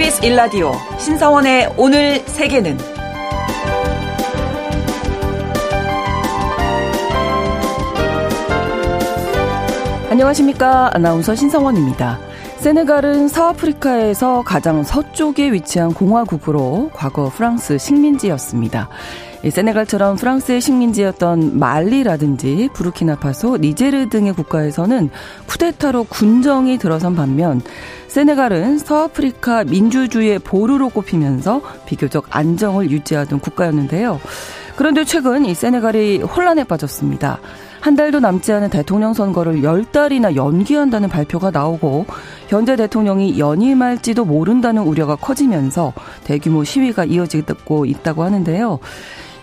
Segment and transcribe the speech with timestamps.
[0.00, 2.78] KBS 일라디오 신성원의 오늘 세계는
[10.08, 10.90] 안녕하십니까.
[10.94, 12.18] 아나운서 신성원입니다.
[12.60, 18.88] 세네갈은 서아프리카에서 가장 서쪽에 위치한 공화국으로 과거 프랑스 식민지였습니다.
[19.48, 25.08] 세네갈처럼 프랑스의 식민지였던 말리라든지 부르키나파소, 니제르 등의 국가에서는
[25.46, 27.62] 쿠데타로 군정이 들어선 반면
[28.08, 34.20] 세네갈은 서아프리카 민주주의의 보루로 꼽히면서 비교적 안정을 유지하던 국가였는데요.
[34.76, 37.38] 그런데 최근 이 세네갈이 혼란에 빠졌습니다.
[37.80, 42.04] 한 달도 남지 않은 대통령 선거를 열 달이나 연기한다는 발표가 나오고
[42.48, 48.80] 현재 대통령이 연임할지도 모른다는 우려가 커지면서 대규모 시위가 이어지고 있다고 하는데요.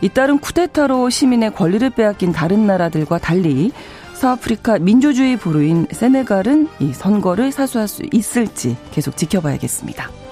[0.02, 3.72] 이따른 쿠데타로 시민의 권리를 빼앗긴 다른 나라들과 달리
[4.14, 10.27] 서아프리카 민주주의 보루인 세네갈은 이 선거를 사수할 수 있을지 계속 지켜봐야겠습니다.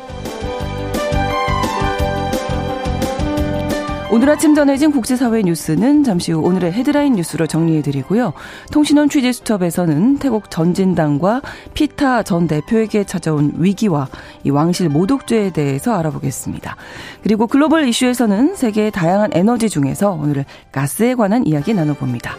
[4.15, 8.31] 오늘 아침 전해진 국제사회 뉴스는 잠시 후 오늘의 헤드라인 뉴스로 정리해드리고요.
[8.71, 11.41] 통신원 취재수첩에서는 태국 전진당과
[11.73, 14.07] 피타 전 대표에게 찾아온 위기와
[14.45, 16.77] 이 왕실 모독죄에 대해서 알아보겠습니다.
[17.23, 22.37] 그리고 글로벌 이슈에서는 세계의 다양한 에너지 중에서 오늘 가스에 관한 이야기 나눠봅니다.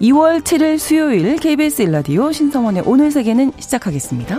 [0.00, 4.38] 2월 7일 수요일 KBS 일라디오 신성원의 오늘 세계는 시작하겠습니다.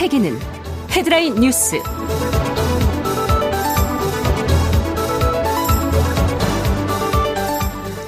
[0.00, 0.34] 세계는
[0.92, 1.76] 헤드라인 뉴스.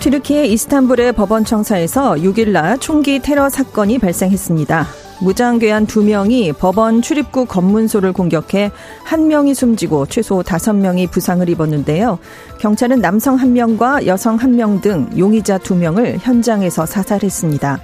[0.01, 4.87] 튀르키예 이스탄불의 법원 청사에서 6일 날 총기 테러 사건이 발생했습니다.
[5.21, 8.71] 무장괴한 두명이 법원 출입구 검문소를 공격해
[9.05, 12.19] 한명이 숨지고 최소 5명이 부상을 입었는데요.
[12.59, 17.81] 경찰은 남성 1명과 여성 1명 등 용의자 2명을 현장에서 사살했습니다.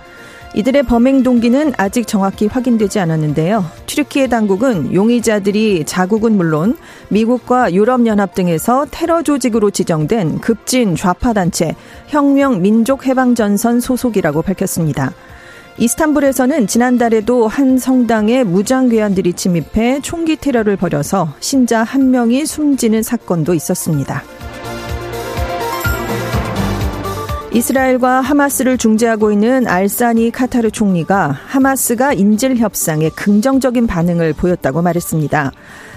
[0.55, 3.65] 이들의 범행 동기는 아직 정확히 확인되지 않았는데요.
[3.87, 6.77] 튀르키예 당국은 용의자들이 자국은 물론
[7.11, 11.77] 미국과 유럽연합 등에서 테러 조직으로 지정된 급진 좌파 단체
[12.09, 15.13] 혁명 민족 해방 전선 소속이라고 밝혔습니다.
[15.79, 23.55] 이스탄불에서는 지난달에도 한 성당에 무장 괴한들이 침입해 총기 테러를 벌여서 신자 한 명이 숨지는 사건도
[23.55, 24.25] 있었습니다.
[27.51, 35.53] 이스라엘과 하마스를 중재하고 있는 알사니 카타르 총리가 하마스가 인질 협상에 긍정적인 반응을 보였다고 말했습니다.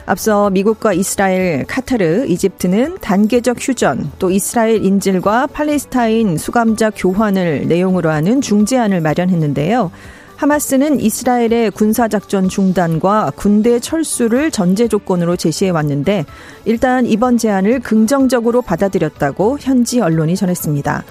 [0.06, 8.40] 앞서 미국과 이스라엘, 카타르, 이집트는 단계적 휴전, 또 이스라엘 인질과 팔레스타인 수감자 교환을 내용으로 하는
[8.40, 9.92] 중재안을 마련했는데요.
[10.38, 16.26] 하마스는 이스라엘의 군사작전 중단과 군대 철수를 전제 조건으로 제시해 왔는데
[16.66, 21.04] 일단 이번 제안을 긍정적으로 받아들였다고 현지 언론이 전했습니다.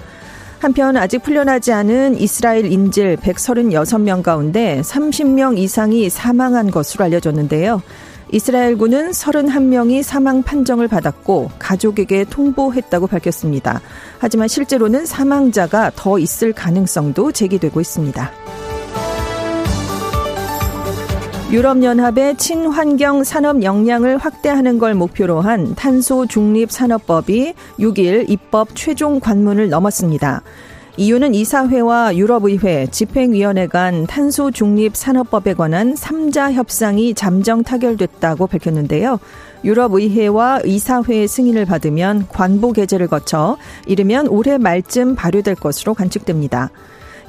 [0.61, 7.81] 한편 아직 풀려나지 않은 이스라엘 인질 136명 가운데 30명 이상이 사망한 것으로 알려졌는데요.
[8.31, 13.81] 이스라엘군은 31명이 사망 판정을 받았고 가족에게 통보했다고 밝혔습니다.
[14.19, 18.31] 하지만 실제로는 사망자가 더 있을 가능성도 제기되고 있습니다.
[21.51, 29.67] 유럽연합의 친환경 산업 역량을 확대하는 걸 목표로 한 탄소 중립 산업법이 6일 입법 최종 관문을
[29.67, 30.43] 넘었습니다.
[30.95, 39.19] 이유는 이사회와 유럽의회, 집행위원회 간 탄소 중립 산업법에 관한 3자 협상이 잠정 타결됐다고 밝혔는데요.
[39.65, 43.57] 유럽의회와 이사회의 승인을 받으면 관보 개제를 거쳐
[43.87, 46.69] 이르면 올해 말쯤 발효될 것으로 관측됩니다.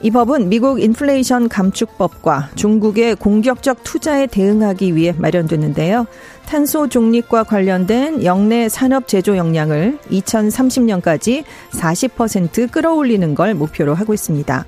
[0.03, 6.07] 이 법은 미국 인플레이션 감축법과 중국의 공격적 투자에 대응하기 위해 마련됐는데요.
[6.45, 14.67] 탄소 중립과 관련된 역내 산업 제조 역량을 2030년까지 40% 끌어올리는 걸 목표로 하고 있습니다.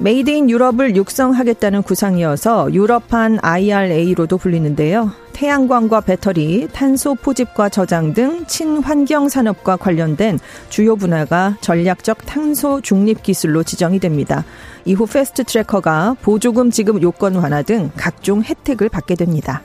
[0.00, 5.10] made in 유럽을 육성하겠다는 구상이어서 유럽판 IRA로도 불리는데요.
[5.32, 13.64] 태양광과 배터리, 탄소 포집과 저장 등 친환경 산업과 관련된 주요 분야가 전략적 탄소 중립 기술로
[13.64, 14.44] 지정이 됩니다.
[14.84, 19.62] 이후 fast track과 보조금 지급 요건 완화 등 각종 혜택을 받게 됩니다.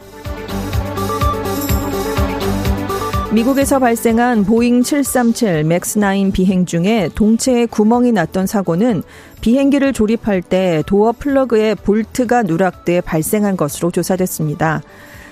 [3.33, 9.01] 미국에서 발생한 보잉 737 맥스 9 비행 중에 동체에 구멍이 났던 사고는
[9.43, 14.81] 비행기를 조립할 때 door plug에 볼트가 누락돼 발생한 것으로 조사됐습니다.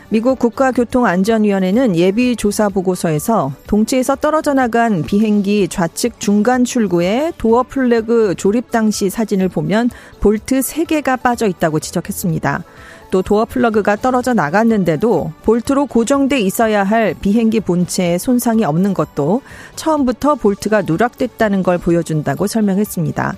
[0.09, 8.69] 미국 국가교통안전위원회는 예비 조사 보고서에서 동체에서 떨어져 나간 비행기 좌측 중간 출구에 door plug 조립
[8.69, 12.65] 당시 사진을 보면 볼트 3개가 빠져 있다고 지적했습니다.
[13.11, 19.41] 또 door plug가 떨어져 나갔는데도 볼트로 고정돼 있어야 할 비행기 본체에 손상이 없는 것도
[19.77, 23.37] 처음부터 볼트가 누락됐다는 걸 보여준다고 설명했습니다.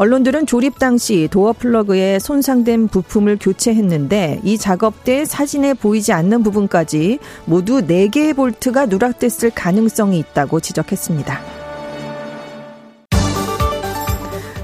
[0.00, 7.18] 언론들은 조립 당시 door plug에 손상된 부품을 교체했는데 이 작업 때 사진에 보이지 않는 부분까지
[7.44, 11.38] 모두 4개의 볼트가 누락됐을 가능성이 있다고 지적했습니다.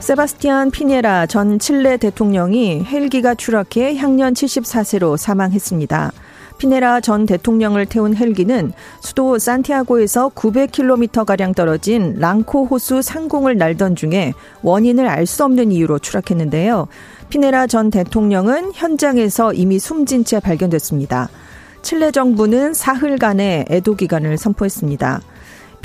[0.00, 6.12] 세바스티안 피네라 전 칠레 대통령이 헬기가 추락해 향년 74세로 사망했습니다.
[6.58, 14.32] 피네라 전 대통령을 태운 헬기는 수도 산티아고에서 900km가량 떨어진 랑코 호수 상공을 날던 중에
[14.62, 16.86] 원인을 알 수 없는 이유로 추락했는데요.
[17.28, 21.28] 피네라 전 대통령은 현장에서 이미 숨진 채 발견됐습니다.
[21.82, 25.20] 칠레 정부는 사흘간의 애도 기간을 선포했습니다.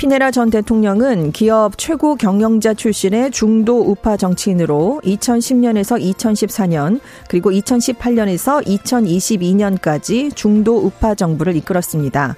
[0.02, 10.34] 피네라 전 대통령은 기업 최고 경영자 출신의 중도 우파 정치인으로 2010년에서 2014년 그리고 2018년에서 2022년까지
[10.34, 12.34] 중도 우파 정부를 이끌었습니다.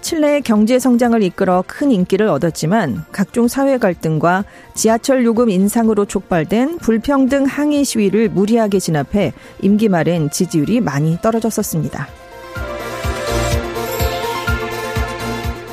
[0.00, 4.44] 칠레의 경제 성장을 이끌어 큰 인기를 얻었지만 각종 사회 갈등과
[4.74, 9.32] 지하철 요금 인상으로 촉발된 불평등 항의 시위를 무리하게 진압해
[9.62, 12.23] 임기 말엔 지지율이 많이 떨어졌었습니다.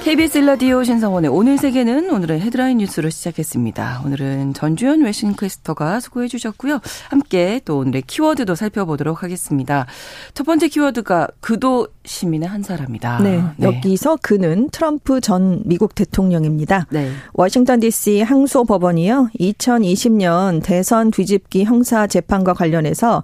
[0.04, 4.02] KBS 일라디오 신성원의 오늘 세계는 오늘의 헤드라인 뉴스로 시작했습니다.
[4.04, 6.80] 오늘은 전주현 웨싱캐스터가 수고해 주셨고요.
[7.10, 9.86] 함께 또 오늘의 키워드도 살펴보도록 하겠습니다.
[10.34, 13.20] 첫 번째 키워드가 그도 시민의 한 사람이다.
[13.20, 13.68] 네, 네.
[13.68, 16.88] 여기서 그는 트럼프 전 미국 대통령입니다.
[16.90, 17.12] 네.
[17.34, 19.30] 워싱턴 DC 항소 법원이요.
[19.40, 23.24] 2020년 대선 뒤집기 형사 재판과 관련해서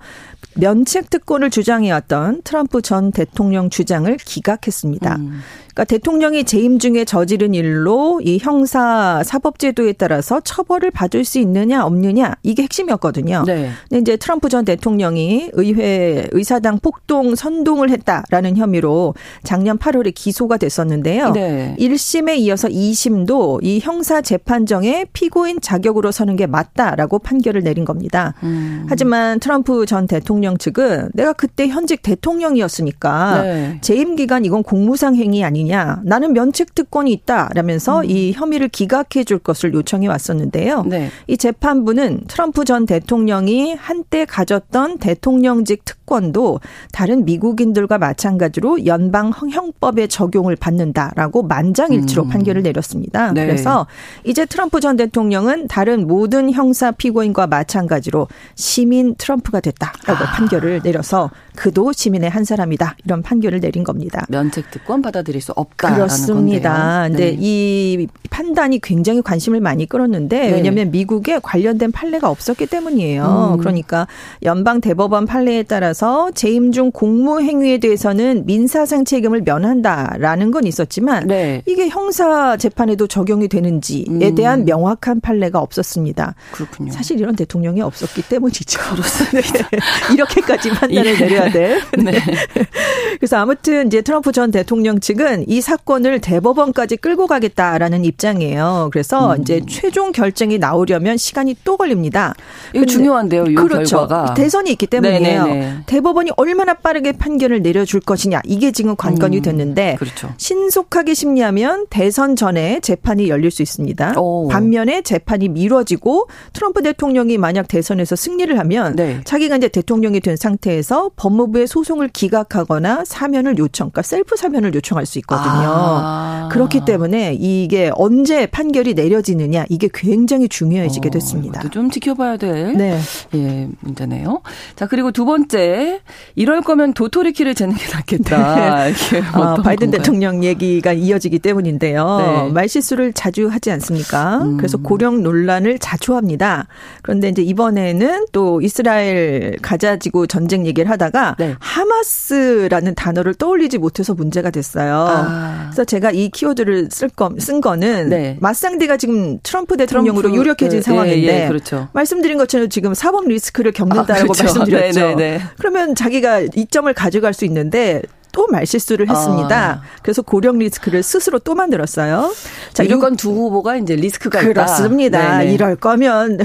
[0.54, 5.16] 면책 특권을 주장해왔던 트럼프 전 대통령 주장을 기각했습니다.
[5.16, 5.42] 음.
[5.78, 12.36] 그러니까 대통령이 재임 중에 저지른 일로 이 형사 사법제도에 따라서 처벌을 받을 수 있느냐 없느냐
[12.44, 13.44] 이게 핵심이었거든요.
[13.46, 13.70] 네.
[13.90, 21.32] 근데 이제 트럼프 전 대통령이 의회 의사당 폭동 선동을 했다라는 혐의로 작년 8월에 기소가 됐었는데요.
[21.32, 21.76] 네.
[21.80, 28.34] 1심에 이어서 2심도 이 형사 재판정에 피고인 자격으로 서는 게 맞다라고 판결을 내린 겁니다.
[28.44, 28.86] 음.
[28.90, 33.78] 하지만 트럼프 전 대통령 측은 내가 그때 현직 대통령이었으니까 네.
[33.80, 36.02] 재임 기간 이건 공무상 행위 아니냐 아니냐.
[36.04, 38.06] 나는 면책 특권이 있다라면서 음.
[38.06, 40.86] 이 혐의를 기각해 줄 것을 요청해 왔었는데요.
[40.88, 41.12] 네.
[41.28, 46.60] 이 재판부는 트럼프 전 대통령이 한때 가졌던 대통령직 특권도
[46.92, 52.30] 다른 미국인들과 마찬가지로 연방 형법에 적용을 받는다라고 만장일치로 음.
[52.30, 53.32] 판결을 내렸습니다.
[53.34, 53.46] 네.
[53.46, 53.86] 그래서
[54.24, 60.32] 이제 트럼프 전 대통령은 다른 모든 형사 피고인과 마찬가지로 시민 트럼프가 됐다라고 아.
[60.32, 64.26] 판결을 내려서 그도 시민의 한 사람이다 이런 판결을 내린 겁니다.
[64.30, 66.47] 면책 특권 받아들일 수 없다라는 그렇습니다.
[66.54, 67.10] 네.
[67.10, 70.52] 근데 이 판단이 굉장히 관심을 많이 끌었는데 네.
[70.52, 73.56] 왜냐하면 미국에 관련된 판례가 없었기 때문이에요.
[73.56, 73.58] 음.
[73.58, 74.08] 그러니까
[74.44, 81.64] 연방 대법원 판례에 따라서 재임 중 공무 행위에 대해서는 민사상 책임을 면한다라는 건 있었지만 네.
[81.66, 84.36] 이게 형사 재판에도 적용이 되는지에 음.
[84.36, 86.36] 대한 명확한 판례가 없었습니다.
[86.52, 86.92] 그렇군요.
[86.92, 88.80] 사실 이런 대통령이 없었기 때문이죠.
[88.92, 89.70] 그렇습니다.
[90.14, 91.18] 이렇게까지 판단을 예.
[91.18, 91.80] 내려야 돼.
[91.98, 92.20] 네.
[93.20, 98.90] 그래서 아무튼 이제 트럼프 전 대통령 측은 이 사건을 대 법원까지 끌고 가겠다라는 입장이에요.
[98.92, 99.42] 그래서 음.
[99.42, 102.34] 이제 최종 결정이 나오려면 시간이 또 걸립니다.
[102.74, 104.08] 이거 중요한데요, 이 그렇죠.
[104.08, 104.34] 결과가.
[104.34, 105.46] 대선이 있기 때문이에요.
[105.46, 105.78] 네네네.
[105.86, 109.42] 대법원이 얼마나 빠르게 판결을 내려줄 것이냐 이게 지금 관건이 음.
[109.42, 110.34] 됐는데 그렇죠.
[110.38, 114.20] 신속하게 심리하면 대선 전에 재판이 열릴 수 있습니다.
[114.20, 114.48] 오.
[114.48, 119.22] 반면에 재판이 미뤄지고 트럼프 대통령이 만약 대선에서 승리를 하면 네.
[119.24, 125.20] 자기가 이제 대통령이 된 상태에서 법무부에 소송을 기각하거나 사면을 요청, 그러니까 셀프 사면을 요청할 수
[125.20, 125.48] 있거든요.
[125.54, 126.27] 아.
[126.28, 126.50] 아.
[126.52, 131.62] 그렇기 때문에 이게 언제 판결이 내려지느냐 이게 굉장히 중요해지게 어, 됐습니다.
[131.62, 133.00] 어, 좀 지켜봐야 될 네.
[133.36, 134.42] 예, 문제네요.
[134.76, 136.02] 자 그리고 두 번째
[136.36, 138.86] 이럴 거면 도토리 키를 재는 게 낫겠다.
[138.92, 139.22] 네.
[139.34, 139.92] 아, 바이든 건가요?
[139.92, 142.18] 대통령 얘기가 이어지기 때문인데요.
[142.18, 142.52] 네.
[142.52, 144.40] 말실수를 자주 하지 않습니까?
[144.40, 144.58] 음.
[144.58, 146.68] 그래서 고령 논란을 자주 합니다.
[147.02, 151.56] 그런데 이제 이번에는 또 이스라엘 가자지구 전쟁 얘기를 하다가 네.
[151.60, 154.94] 하마스라는 단어를 떠올리지 못해서 문제가 됐어요.
[155.10, 155.57] 아.
[155.68, 158.38] 그래서 제가 이 키워드를 쓸 거, 쓴 거는 네.
[158.40, 161.90] 맞상대가 지금 트럼프 대통령으로 트럼프, 유력해진 네, 상황인데 예, 예, 그렇죠.
[161.94, 164.44] 말씀드린 것처럼 지금 사법 리스크를 겪는다라고 아, 그렇죠.
[164.44, 165.00] 말씀드렸죠.
[165.00, 165.44] 네, 네, 네.
[165.58, 168.02] 그러면 자기가 이점을 가져갈 수 있는데
[168.38, 169.82] 또 말실수를 했습니다.
[169.82, 169.82] 아.
[170.04, 172.32] 그래서 고령 리스크를 스스로 또 만들었어요.
[172.72, 175.42] 자, 이건 두 후보가 이제 리스크가 그렇습니다.
[175.42, 176.38] 이럴 거면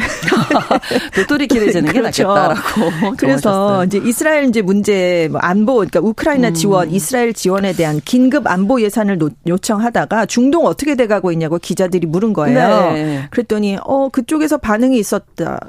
[1.15, 2.23] 도토리 길을 재는 그렇죠.
[2.23, 3.17] 게 낫겠다라고.
[3.19, 6.55] 그래서 이제 이스라엘 이제 문제 뭐 안보 그러니까 우크라이나 음.
[6.55, 12.33] 지원, 이스라엘 지원에 대한 긴급 안보 예산을 요청하다가 중동 어떻게 돼 가고 있냐고 기자들이 물은
[12.33, 12.93] 거예요.
[12.95, 13.27] 네.
[13.31, 15.61] 그랬더니 어 그쪽에서 반응이 있었다.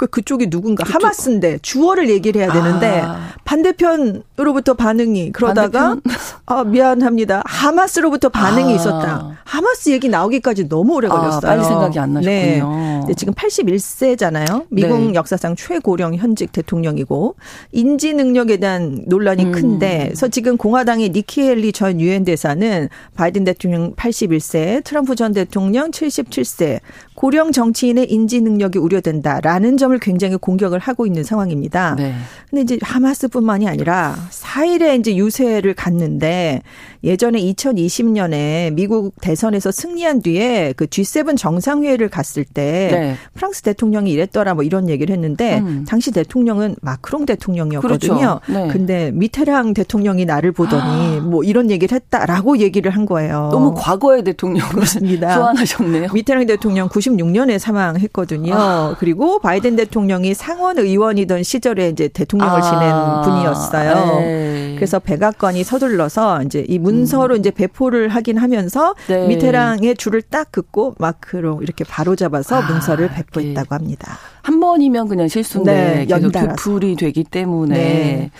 [0.00, 0.94] 그 그쪽이 누군가 그쪽.
[0.94, 3.34] 하마스인데 주어를 얘기를 해야 되는데 아.
[3.44, 6.16] 반대편으로부터 반응이 그러다가 반대편?
[6.46, 8.76] 아 미안합니다 하마스로부터 반응이 아.
[8.76, 11.36] 있었다 하마스 얘기 나오기까지 너무 오래 아, 걸렸어요.
[11.36, 12.30] 아, 빨리 생각이 안 나셨군요.
[12.30, 13.04] 네.
[13.08, 14.66] 네 지금 81세잖아요.
[14.70, 15.14] 미국 네.
[15.14, 17.34] 역사상 최고령 현직 대통령이고
[17.72, 19.52] 인지 능력에 대한 논란이 음.
[19.52, 25.90] 큰데 그래서 지금 공화당의 니키 헬리 전 유엔 대사는 바이든 대통령 81세, 트럼프 전 대통령
[25.90, 26.80] 77세
[27.14, 31.94] 고령 정치인의 인지 능력이 우려된다라는 점을 굉장히 공격을 하고 있는 상황입니다.
[31.96, 32.14] 네.
[32.48, 36.62] 근데 이제 하마스뿐만이 아니라 4일에 이제 유세를 갔는데
[37.02, 43.16] 예전에 2020년에 미국 대선에서 승리한 뒤에 그 G7 정상회의를 갔을 때 네.
[43.34, 45.84] 프랑스 대통령이 이랬더라 뭐 이런 얘기를 했는데 음.
[45.88, 48.14] 당시 대통령은 마크롱 대통령이었거든요.
[48.14, 48.40] 그렇죠.
[48.48, 48.68] 네.
[48.68, 51.20] 근데 미테랑 대통령이 나를 보더니 아.
[51.22, 53.48] 뭐 이런 얘기를 했다라고 얘기를 한 거예요.
[53.52, 56.08] 너무 과거의 대통령을 소환하셨네요.
[56.12, 58.54] 미테랑 대통령 90 96년에 사망했거든요.
[58.54, 58.96] 아.
[58.98, 63.22] 그리고 바이든 대통령이 상원 의원이던 시절에 이제 대통령을 아.
[63.22, 64.20] 지낸 분이었어요.
[64.20, 64.74] 네.
[64.76, 67.40] 그래서 백악관이 서둘러서 이제 이 문 서로 음.
[67.40, 69.26] 이제 배포를 하긴 하면서 네.
[69.28, 74.18] 미테랑의 줄을 딱 긋고 마크로 이렇게 바로 잡아서 아, 문서를 배포했다고 합니다.
[74.42, 78.30] 한 번이면 그냥 실수인데 네, 계속 연달이 되기 때문에 네.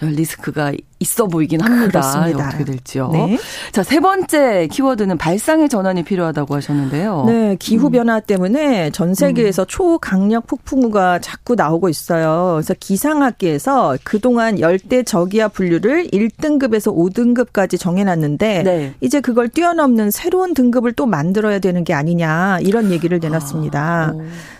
[0.00, 2.00] 리스크가 있어 보이긴 합니다.
[2.00, 2.48] 그렇습니다.
[2.48, 3.10] 어떻게 될지요.
[3.12, 3.38] 네.
[3.72, 7.24] 자, 세 번째 키워드는 발상의 전환이 필요하다고 하셨는데요.
[7.26, 8.20] 네, 기후 변화 음.
[8.26, 9.66] 때문에 전 세계에서 음.
[9.68, 12.54] 초강력 폭풍우가 자꾸 나오고 있어요.
[12.54, 18.94] 그래서 기상학계에서 그동안 열대 저기압 분류를 1등급에서 5등급까지 정해 놨는데 네.
[19.00, 24.14] 이제 그걸 뛰어넘는 새로운 등급을 또 만들어야 되는 게 아니냐 이런 얘기를 내놨습니다.
[24.14, 24.14] 아,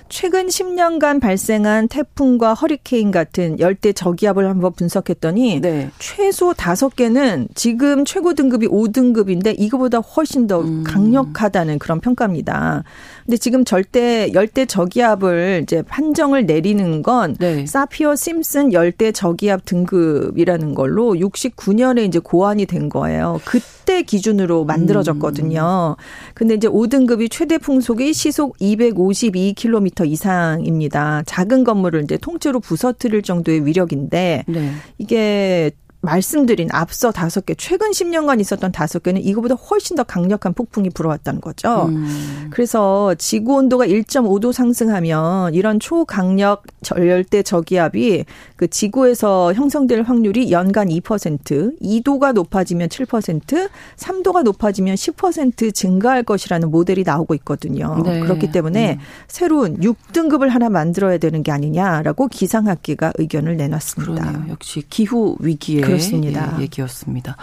[0.08, 5.90] 최근 10년간 발생한 태풍과 허리케인 같은 열대 저기압을 한번 분석했더니 네.
[5.98, 10.84] 최소 5개는 지금 최고 등급이 5등급인데 이거보다 훨씬 더 음.
[10.84, 12.84] 강력하다는 그런 평가입니다.
[13.28, 17.66] 근데 지금 절대 열대 저기압을 이제 판정을 내리는 건 네.
[17.66, 23.38] 사피어 심슨 열대 저기압 등급이라는 걸로 69년에 이제 고안이 된 거예요.
[23.44, 25.96] 그때 기준으로 만들어졌거든요.
[25.98, 26.02] 음.
[26.32, 31.22] 근데 이제 5등급이 최대 풍속이 시속 252km 이상입니다.
[31.26, 34.72] 작은 건물을 이제 통째로 부서뜨릴 정도의 위력인데 네.
[34.96, 40.90] 이게 말씀드린 앞서 다섯 개, 최근 10년간 있었던 다섯 개는 이거보다 훨씬 더 강력한 폭풍이
[40.90, 41.86] 불어왔다는 거죠.
[41.86, 42.48] 음.
[42.50, 46.62] 그래서 지구 온도가 1.5도 상승하면 이런 초강력
[46.96, 48.24] 열대 저기압이
[48.56, 57.02] 그 지구에서 형성될 확률이 연간 2%, 2도가 높아지면 7%, 3도가 높아지면 10% 증가할 것이라는 모델이
[57.02, 58.00] 나오고 있거든요.
[58.04, 58.20] 네.
[58.20, 58.98] 그렇기 때문에 음.
[59.26, 64.22] 새로운 6등급을 하나 만들어야 되는 게 아니냐라고 기상학계가 의견을 내놨습니다.
[64.22, 64.52] 그러네요.
[64.52, 66.54] 역시 기후 위기에 그렇습니다.
[66.58, 67.36] 예, 얘기였습니다.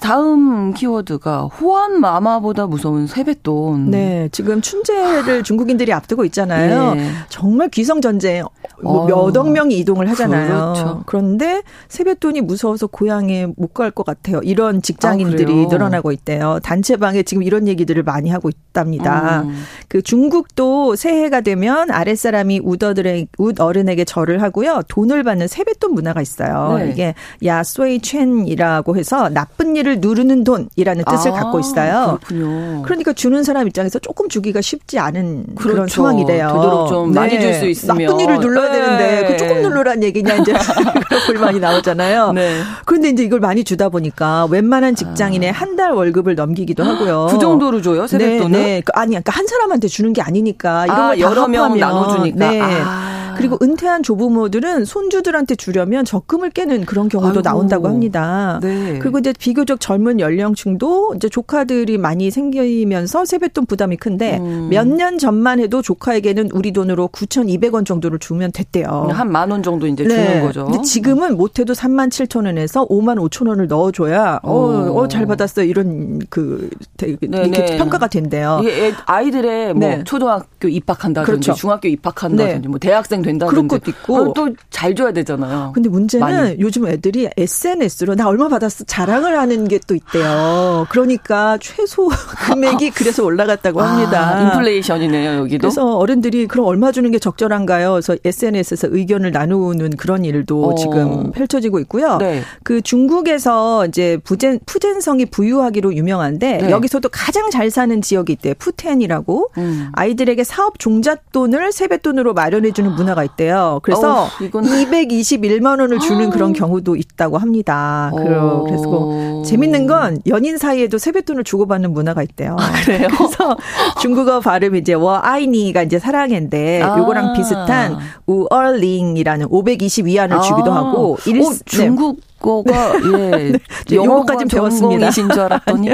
[0.00, 3.90] 다음 키워드가 호환 마마보다 무서운 세뱃돈.
[3.90, 6.94] 네, 지금 춘제를 중국인들이 앞두고 있잖아요.
[6.94, 7.10] 네.
[7.28, 8.44] 정말 귀성 전쟁
[8.82, 10.48] 뭐 몇억 명이 이동을 하잖아요.
[10.48, 11.02] 그렇죠.
[11.06, 14.40] 그런데 세뱃돈이 무서워서 고향에 못 갈 것 같아요.
[14.42, 16.58] 이런 직장인들이 아, 늘어나고 있대요.
[16.62, 19.42] 단체방에 지금 이런 얘기들을 많이 하고 있답니다.
[19.42, 19.62] 음.
[19.88, 24.82] 그 중국도 새해가 되면 아랫사람이 우더들의 웃 어른에게 절을 하고요.
[24.88, 26.76] 돈을 받는 세뱃돈 문화가 있어요.
[26.78, 26.90] 네.
[26.90, 32.18] 이게 야스웨이 첸이라고 해서 나쁜 일 일을 누르는 돈이라는 뜻을 아, 갖고 있어요.
[32.24, 32.82] 그렇군요.
[32.82, 35.74] 그러니까 주는 사람 입장에서 조금 주기가 쉽지 않은 그렇죠.
[35.74, 36.48] 그런 상황이래요.
[36.48, 37.20] 되도록 좀 네.
[37.20, 38.80] 많이 줄 수 있으면 나쁜 일을 눌러야 네.
[38.80, 40.52] 되는데 그 조금 누르란 얘기냐 이제
[41.06, 42.32] 그런 불만이 나오잖아요.
[42.32, 42.60] 네.
[42.84, 45.52] 그런데 이제 이걸 많이 주다 보니까 웬만한 직장인의 아.
[45.52, 47.28] 한달 월급을 넘기기도 하고요.
[47.30, 48.50] 그 정도로 줘요 세뱃돈을?
[48.50, 48.80] 네, 네.
[48.84, 52.50] 그 아니, 그러니까 한 사람한테 주는 게 아니니까 이런 아, 여러 명 나눠주니까.
[52.50, 52.60] 네.
[52.60, 53.13] 아.
[53.36, 57.42] 그리고 은퇴한 조부모들은 손주들한테 주려면 적금을 깨는 그런 경우도 아이고.
[57.42, 58.58] 나온다고 합니다.
[58.62, 58.98] 네.
[59.00, 64.68] 그리고 이제 비교적 젊은 연령층도 이제 조카들이 많이 생기면서 세뱃돈 부담이 큰데 음.
[64.70, 69.08] 몇년 전만 해도 조카에게는 우리 돈으로 9,200원 정도를 주면 됐대요.
[69.12, 70.08] 한 만 원 정도 이제 네.
[70.08, 70.64] 주는 거죠.
[70.66, 74.52] 근데 지금은 못해도 3만 7천 원에서 5만 5천 원을 넣어줘야 어,
[74.94, 77.76] 어, 잘 받았어 이런 그 되게 네, 이렇게 네.
[77.78, 78.60] 평가가 된대요.
[79.06, 80.04] 아이들의 뭐 네.
[80.04, 81.54] 초등학교 입학한다든지 그렇죠.
[81.54, 82.68] 중학교 입학한다든지 네.
[82.68, 85.72] 뭐 대학생 된다든지 그런 것도 있고 또 잘 줘야 되잖아요.
[85.74, 86.56] 근데 문제는 많이.
[86.60, 90.86] 요즘 애들이 SNS로 나 얼마 받았어 자랑을 하는 게 또 있대요.
[90.90, 92.08] 그러니까 최소
[92.46, 94.52] 금액이 그래서 올라갔다고 아, 합니다.
[94.52, 95.62] 인플레이션이네요 여기도.
[95.62, 97.92] 그래서 어른들이 그럼 얼마 주는 게 적절한가요?
[97.92, 100.74] 그래서 SNS에서 의견을 나누는 그런 일도 어.
[100.74, 102.18] 지금 펼쳐지고 있고요.
[102.18, 102.42] 네.
[102.62, 106.70] 그 중국에서 이제 부젠 푸젠성이 부유하기로 유명한데 네.
[106.70, 108.54] 여기서도 가장 잘 사는 지역이 있대요.
[108.58, 109.88] 푸텐이라고 음.
[109.92, 113.80] 아이들에게 사업 종잣돈을 세뱃돈으로 마련해주는 문화 가 있대요.
[113.82, 118.10] 그래서 어, 221만 원을 주는 그런 경우도 있다고 합니다.
[118.12, 118.64] 어.
[118.66, 122.56] 그래서 재밌는 건 연인 사이에도 세뱃돈을 주고받는 문화가 있대요.
[122.58, 123.08] 아, 그래요?
[123.16, 123.56] 그래서
[124.00, 126.98] 중국어 발음이 이제 워 아이니가 이제 사랑인데 아.
[126.98, 130.76] 요거랑 비슷한 우얼링이라는 522안을 주기도 아.
[130.76, 132.33] 하고 일, 오, 중국 네.
[132.44, 133.52] 거가 예
[133.88, 135.08] 네, 영어까지 배웠습니다.
[135.08, 135.88] 이신 줄 알았더니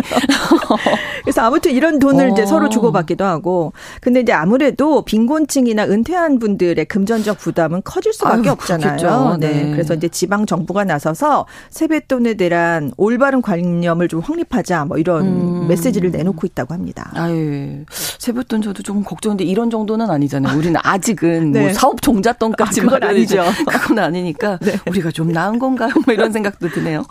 [1.23, 2.33] 그래서 아무튼 이런 돈을 어.
[2.33, 8.52] 이제 서로 주고받기도 하고 근데 이제 아무래도 빈곤층이나 은퇴한 분들의 금전적 부담은 커질 수밖에 아유,
[8.52, 9.37] 없잖아요.
[9.38, 9.52] 네.
[9.52, 9.71] 네.
[9.71, 15.69] 그래서 이제 지방 정부가 나서서 세뱃돈에 대한 올바른 관념을 좀 확립하자 뭐 이런 음.
[15.69, 17.12] 메시지를 내놓고 있다고 합니다.
[17.14, 17.85] 아유
[18.19, 20.57] 세뱃돈 저도 조금 걱정인데 이런 정도는 아니잖아요.
[20.59, 21.66] 우리는 아직은 뭐 네.
[21.66, 23.45] 뭐 사업 종잣돈까지 아, 그건 아니죠.
[23.69, 24.73] 그건 아니니까 네.
[24.88, 25.92] 우리가 좀 나은 건가요?
[26.04, 26.40] 뭐 이런 생각.
[26.41, 27.05] 생각도 드네요.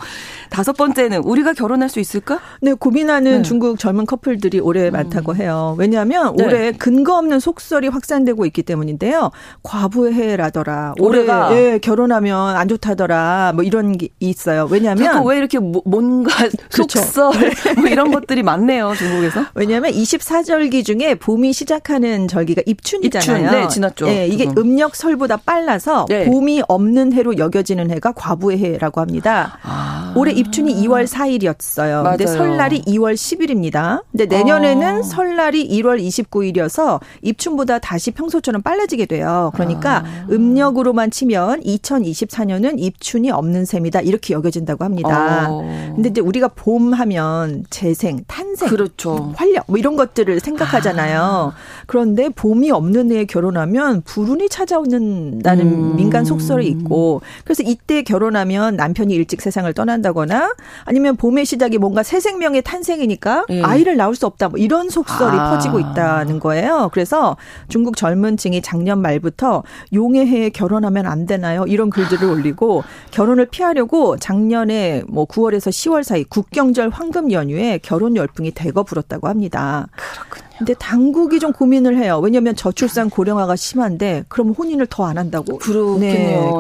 [0.50, 2.40] 다섯 번째는 우리가 결혼할 수 있을까?
[2.62, 3.42] 네, 고민하는 네.
[3.44, 4.94] 중국 젊은 커플들이 올해 음.
[4.94, 5.76] 많다고 해요.
[5.78, 6.46] 왜냐하면 네.
[6.46, 9.32] 올해 근거 없는 속설이 확산되고 있기 때문인데요.
[9.64, 10.96] 과부의 해라더라.
[11.00, 13.54] 올해가 올해 예, 결혼하면 안 좋다더라.
[13.56, 14.68] 뭐 이런 게 있어요.
[14.70, 16.32] 왜냐하면 왜 이렇게 뭐, 뭔가
[16.72, 17.00] 그렇죠.
[17.00, 19.46] 속설 뭐 이런 것들이 많네요, 중국에서.
[19.56, 23.46] 왜냐하면 24절기 중에 봄이 시작하는 절기가 입춘이잖아요.
[23.46, 24.06] 입춘, 네, 지났죠.
[24.06, 24.64] 네, 이게 지금.
[24.64, 26.26] 음력 설보다 빨라서 네.
[26.26, 29.19] 봄이 없는 해로 여겨지는 해가 과부의 해라고 합니다.
[29.20, 29.60] 겁니다.
[29.62, 30.14] 아.
[30.16, 32.04] 올해 입춘이 2월 4일이었어요.
[32.04, 32.18] 맞아요.
[32.18, 34.04] 근데 설날이 2월 10일입니다.
[34.12, 35.02] 근데 내년에는 아.
[35.04, 39.52] 설날이 1월 29일이어서 입춘보다 다시 평소처럼 빨라지게 돼요.
[39.54, 40.28] 그러니까 아.
[40.32, 44.02] 음력으로만 치면 2024년은 입춘이 없는 셈이다.
[44.02, 45.48] 이렇게 여겨진다고 합니다.
[45.50, 45.94] 어.
[45.96, 49.34] 근데 이제 우리가 봄 하면 재생, 탄생, 그렇죠.
[49.36, 51.54] 활력 뭐 이런 것들을 생각하잖아요.
[51.54, 51.56] 아.
[51.86, 55.96] 그런데 봄이 없는 해에 결혼하면 불운이 찾아오는다는 음.
[55.96, 62.04] 민간 속설이 있고 그래서 이때 결혼하면 남편이 남편이 일찍 세상을 떠난다거나 아니면 봄의 시작이 뭔가
[62.04, 63.64] 새 생명의 탄생이니까 예.
[63.64, 64.50] 아이를 낳을 수 없다.
[64.50, 65.52] 뭐 이런 속설이 아.
[65.52, 66.90] 퍼지고 있다는 거예요.
[66.94, 67.36] 그래서
[67.68, 71.66] 중국 젊은층이 작년 말부터 용의 해에 결혼하면 안 되나요?
[71.68, 78.52] 이런 글들을 올리고 결혼을 피하려고 작년에 뭐 9월에서 10월 사이 국경절 황금 연휴에 결혼 열풍이
[78.52, 79.88] 대거 불었다고 합니다.
[79.96, 80.49] 그렇군요.
[80.60, 82.20] 근데 당국이 좀 고민을 해요.
[82.24, 85.58] 왜냐하면 저출산 고령화가 심한데 그럼 혼인을 더 안 한다고.
[85.58, 86.00] 그렇군요.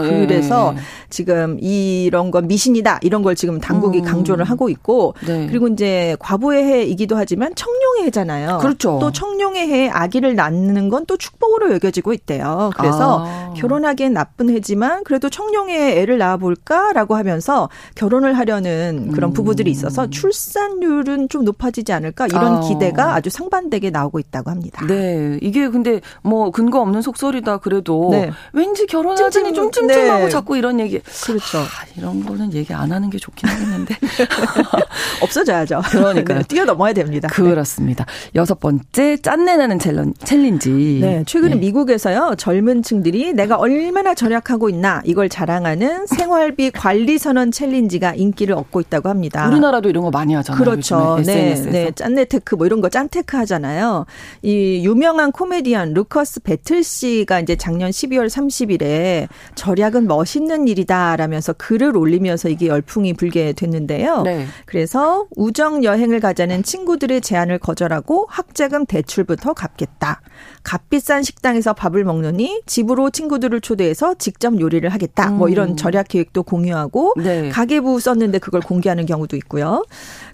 [0.01, 0.25] 네.
[0.25, 0.79] 그래서 예.
[1.09, 4.03] 지금 이런 건 미신이다 이런 걸 지금 당국이 음.
[4.05, 5.45] 강조를 하고 있고 네.
[5.47, 8.59] 그리고 이제 과부의 해이기도 하지만 청룡의 해잖아요.
[8.59, 8.97] 그렇죠.
[9.01, 12.71] 또 청룡의 해에 아기를 낳는 건 또 축복으로 여겨지고 있대요.
[12.77, 13.53] 그래서 아.
[13.55, 19.33] 결혼하기엔 나쁜 해지만 그래도 청룡의 애를 낳아볼까라고 하면서 결혼을 하려는 그런 음.
[19.33, 22.59] 부부들이 있어서 출산율은 좀 높아지지 않을까 이런 아.
[22.62, 24.86] 기대가 아주 상반되게 게 나오고 있다고 합니다.
[24.88, 25.38] 네.
[25.41, 28.32] 이게 근데 뭐 근거 없는 속설이다 그래도 네.
[28.54, 30.30] 왠지 결혼하자니 좀 찜찜하고 네.
[30.30, 30.99] 자꾸 이런 얘기.
[31.25, 31.58] 그렇죠.
[31.60, 33.95] 아, 이런 거는 얘기 안 하는 게 좋긴 하겠는데.
[35.21, 35.82] 없어져야죠.
[35.89, 37.28] 그러니까 네, 뛰어넘어야 됩니다.
[37.30, 38.06] 그렇습니다.
[38.36, 39.80] 여섯 번째 짠내나는
[40.23, 40.99] challenge.
[41.02, 41.23] 네.
[41.25, 41.60] 최근에 네.
[41.60, 42.36] 미국에서요.
[42.38, 49.10] 젊은 층들이 내가 얼마나 절약하고 있나 이걸 자랑하는 생활비 관리 선언 challenge가 인기를 얻고 있다고
[49.10, 49.47] 합니다.
[49.49, 50.63] 우리나라도 이런 거 많이 하잖아요.
[50.63, 51.19] 그렇죠.
[51.25, 51.56] 네.
[51.56, 51.91] 네.
[51.91, 53.78] 짠내 테크 뭐 이런 거 짠테크 하잖아요.
[53.79, 54.05] 있잖아요.
[54.41, 62.49] 이 유명한 코미디언 루커스 배틀 씨가 이제 작년 12월 30일에 절약은 멋있는 일이다라면서 글을 올리면서
[62.49, 64.23] 이게 열풍이 불게 됐는데요.
[64.23, 64.45] 네.
[64.65, 70.21] 그래서 우정 여행을 가자는 친구들의 제안을 거절하고 학자금 대출부터 갚겠다.
[70.63, 75.29] 값비싼 식당에서 밥을 먹느니 집으로 친구들을 초대해서 직접 요리를 하겠다.
[75.29, 75.37] 음.
[75.37, 75.75] 뭐 이런 음.
[75.75, 77.49] 절약 계획도 공유하고 네.
[77.49, 79.85] 가계부 썼는데 그걸 공개하는 경우도 있고요.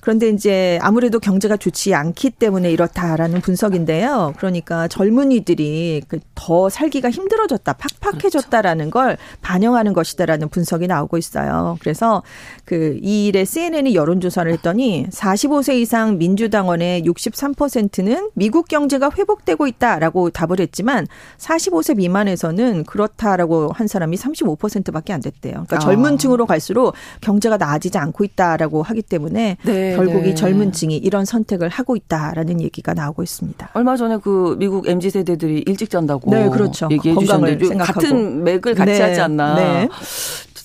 [0.01, 4.33] 그런데 이제 아무래도 경제가 좋지 않기 때문에 이렇다라는 있다라는 분석인데요.
[4.37, 11.77] 그러니까 젊은이들이 그더 살기가 힘들어졌다, 팍팍해졌다라는 걸 반영하는 것이다라는 분석이 나오고 있어요.
[11.81, 12.23] 그래서
[12.65, 20.59] 그 이 일에 CNN이 여론조사를 했더니 45세 이상 민주당원의 63%는 미국 경제가 회복되고 있다라고 답을
[20.59, 25.53] 했지만 45세 미만에서는 그렇다라고 한 사람이 35%밖에 안 됐대요.
[25.53, 25.79] 그러니까 아.
[25.79, 30.29] 젊은 층으로 갈수록 경제가 나아지지 않고 있다라고 하기 때문에 네, 결국 네.
[30.31, 33.69] 이 젊은 층이 이런 선택을 하고 있다라는 얘기가 나오고 있습니다.
[33.73, 36.87] 얼마 전에 그 미국 MZ 세대들이 일찍 잔다고 네, 그렇죠.
[36.91, 37.99] 얘기해 건강을 주셨는데 생각하고.
[37.99, 39.55] 같은 맥을 같이 네, 하지 않나.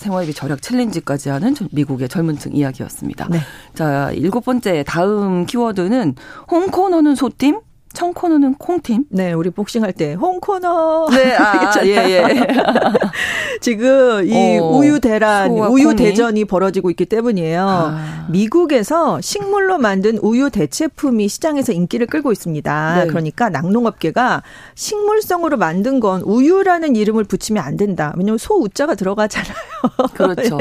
[0.00, 0.04] 네.
[0.04, 3.28] 생활비 절약 챌린지까지 하는 저- 미국의 젊은층 이야기였습니다.
[3.30, 3.38] 네.
[3.74, 6.14] 자, 일곱 번째 다음 키워드는
[6.50, 7.60] 홍코너는 소팀,
[7.92, 9.04] 청코너는 콩팀.
[9.10, 12.24] 네, 우리 복싱할 때 홍코너 네, 아, 예, 예.
[13.60, 15.96] 지금 이 어, 우유 대란, 우유 콩이.
[15.96, 17.66] 대전이 벌어지고 있기 때문이에요.
[17.68, 18.26] 아.
[18.30, 22.94] 미국에서 식물로 만든 우유 대체품이 시장에서 인기를 끌고 있습니다.
[23.00, 23.06] 네.
[23.08, 24.42] 그러니까 낙농업계가
[24.76, 28.14] 식물성으로 만든 건 우유라는 이름을 붙이면 안 된다.
[28.16, 29.54] 왜냐하면 소 우자가 들어가잖아요.
[30.14, 30.58] 그렇죠.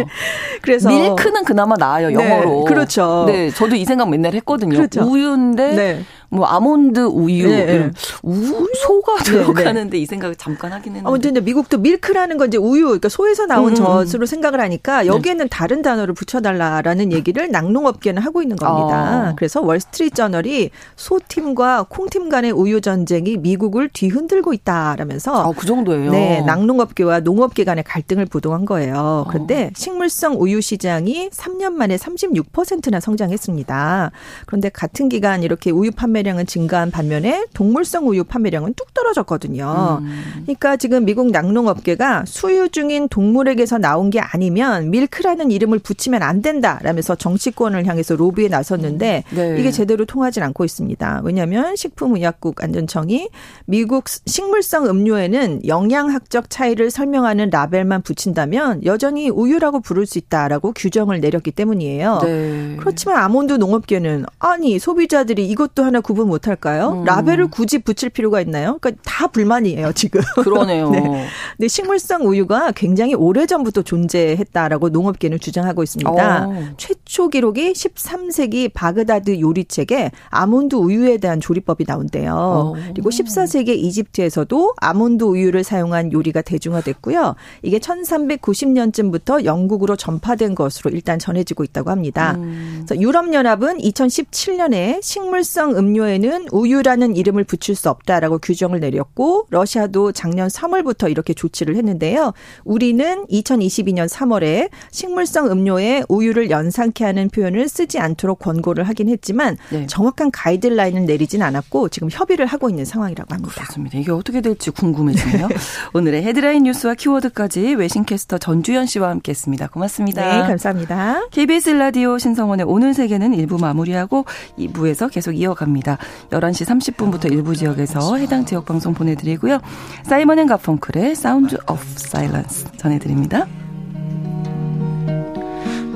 [0.61, 2.63] 그래서 밀크는 그나마 나아요, 영어로.
[2.65, 3.25] 네, 그렇죠.
[3.27, 4.75] 네, 저도 이 생각 맨날 했거든요.
[4.75, 5.03] 그렇죠.
[5.03, 6.05] 우유인데, 네.
[6.29, 7.49] 뭐, 아몬드 우유.
[7.49, 7.91] 네, 네.
[8.23, 11.07] 우, 소가 네, 들어가는데 이 생각을 잠깐 하긴 했는데.
[11.07, 15.49] 아무튼 미국도 밀크라는 건 이제 우유, 그러니까 소에서 나온 음, 음, 젖으로 생각을 하니까 여기에는
[15.49, 19.29] 다른 단어를 붙여달라라는 얘기를 낙농업계는 하고 있는 겁니다.
[19.29, 19.33] 아.
[19.35, 26.11] 그래서 월스트리트 저널이 소팀과 콩팀 간의 우유 전쟁이 미국을 뒤흔들고 있다라면서 아, 그 정도예요.
[26.11, 29.25] 네, 낙농업계와 농업계 간의 갈등을 부동한 거예요.
[29.29, 34.11] 그런데 식물성 우유 시장이 3년 만에 36%나 성장했습니다.
[34.45, 40.01] 그런데 같은 기간 이렇게 우유 판매 량은 증가한 반면에 동물성 우유 판매량은 뚝 떨어졌거든요.
[40.43, 47.15] 그러니까 지금 미국 낙농업계가 수유 중인 동물에게서 나온 게 아니면 밀크라는 이름을 붙이면 안 된다라면서
[47.15, 49.55] 정치권을 향해서 로비에 나섰는데 네.
[49.59, 51.21] 이게 제대로 통하지 않고 있습니다.
[51.23, 53.29] 왜냐하면 식품의약국 안전청이
[53.65, 61.51] 미국 식물성 음료에는 영양학적 차이를 설명하는 라벨만 붙인다면 여전히 우유라고 부를 수 있다라고 규정을 내렸기
[61.51, 62.19] 때문이에요.
[62.23, 62.75] 네.
[62.79, 67.01] 그렇지만 아몬드 농업계는 아니 소비자들이 이것도 하나 구분 못할까요?
[67.01, 67.03] 음.
[67.03, 68.79] 라벨을 굳이 붙일 필요가 있나요?
[68.81, 70.21] 그러니까 다 불만이에요 지금.
[70.43, 70.89] 그러네요.
[70.89, 71.27] 네.
[71.55, 76.47] 근데 식물성 우유가 굉장히 오래 전부터 존재했다라고 농업계는 주장하고 있습니다.
[76.47, 76.63] 어.
[76.77, 82.33] 최초 기록이 13세기 바그다드 요리책에 아몬드 우유에 대한 조리법이 나온대요.
[82.33, 82.73] 어.
[82.95, 87.35] 그리고 14세기 이집트에서도 아몬드 우유를 사용한 요리가 대중화됐고요.
[87.61, 92.33] 이게 1390년쯤부터 영국으로 전파된 것으로 일단 전해지고 있다고 합니다.
[92.39, 92.83] 음.
[92.87, 100.47] 그래서 유럽연합은 2017년에 식물성 음료 에는 우유라는 이름을 붙일 수 없다라고 규정을 내렸고 러시아도 작년
[100.47, 102.33] 3월부터 이렇게 조치를 했는데요.
[102.63, 109.87] 우리는 2022년 3월에 식물성 음료에 우유를 연상케 하는 표현을 쓰지 않도록 권고를 하긴 했지만 네.
[109.87, 113.53] 정확한 가이드라인을 내리진 않았고 지금 협의를 하고 있는 상황이라고 합니다.
[113.53, 113.97] 그렇습니다.
[113.97, 115.49] 이게 어떻게 될지 궁금해지네요.
[115.93, 119.67] 오늘의 헤드라인 뉴스와 키워드까지 외신캐스터 전주현 씨와 함께했습니다.
[119.67, 120.41] 고맙습니다.
[120.41, 121.27] 네, 감사합니다.
[121.31, 124.25] KBS 라디오 신성원의 오늘 세계는 1부 마무리하고
[124.57, 125.88] 2부에서 계속 이어갑니다.
[126.29, 129.59] 11시 30분부터 일부 지역에서 해당 지역 방송 보내드리고요.
[130.03, 133.47] 사이먼 앤 가펑클의 Sound of Silence 전해드립니다.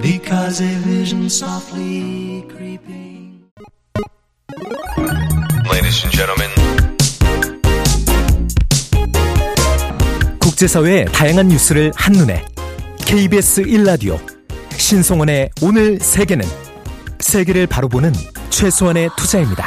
[0.02, 3.42] Because a vision softly creeping.
[5.72, 6.50] Ladies and gentlemen,
[10.40, 12.44] 국제사회의 다양한 뉴스를 한눈에
[13.06, 14.20] KBS 1라디오
[14.76, 16.46] 신송원의 오늘 세계는
[17.24, 18.12] 세계를 바로 보는
[18.50, 19.66] 최소한의 투자입니다.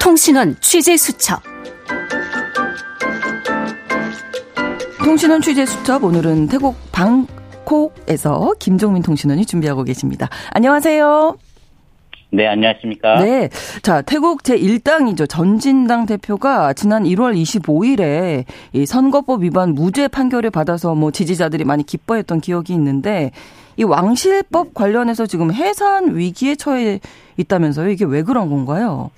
[0.00, 1.42] 통신원 취재 수첩.
[5.04, 10.28] 통신원 취재 수첩 오늘은 태국 방콕에서 김종민 통신원이 준비하고 계십니다.
[10.50, 11.36] 안녕하세요.
[12.34, 13.20] 네, 안녕하십니까.
[13.22, 13.48] 네.
[13.82, 15.28] 자, 태국 제1당이죠.
[15.28, 22.40] 전진당 대표가 지난 1월 25일에 이 선거법 위반 무죄 판결을 받아서 뭐 지지자들이 많이 기뻐했던
[22.40, 23.30] 기억이 있는데
[23.76, 26.98] 이 왕실법 관련해서 지금 해산 위기에 처해
[27.36, 27.90] 있다면서요.
[27.90, 29.10] 이게 왜 그런 건가요?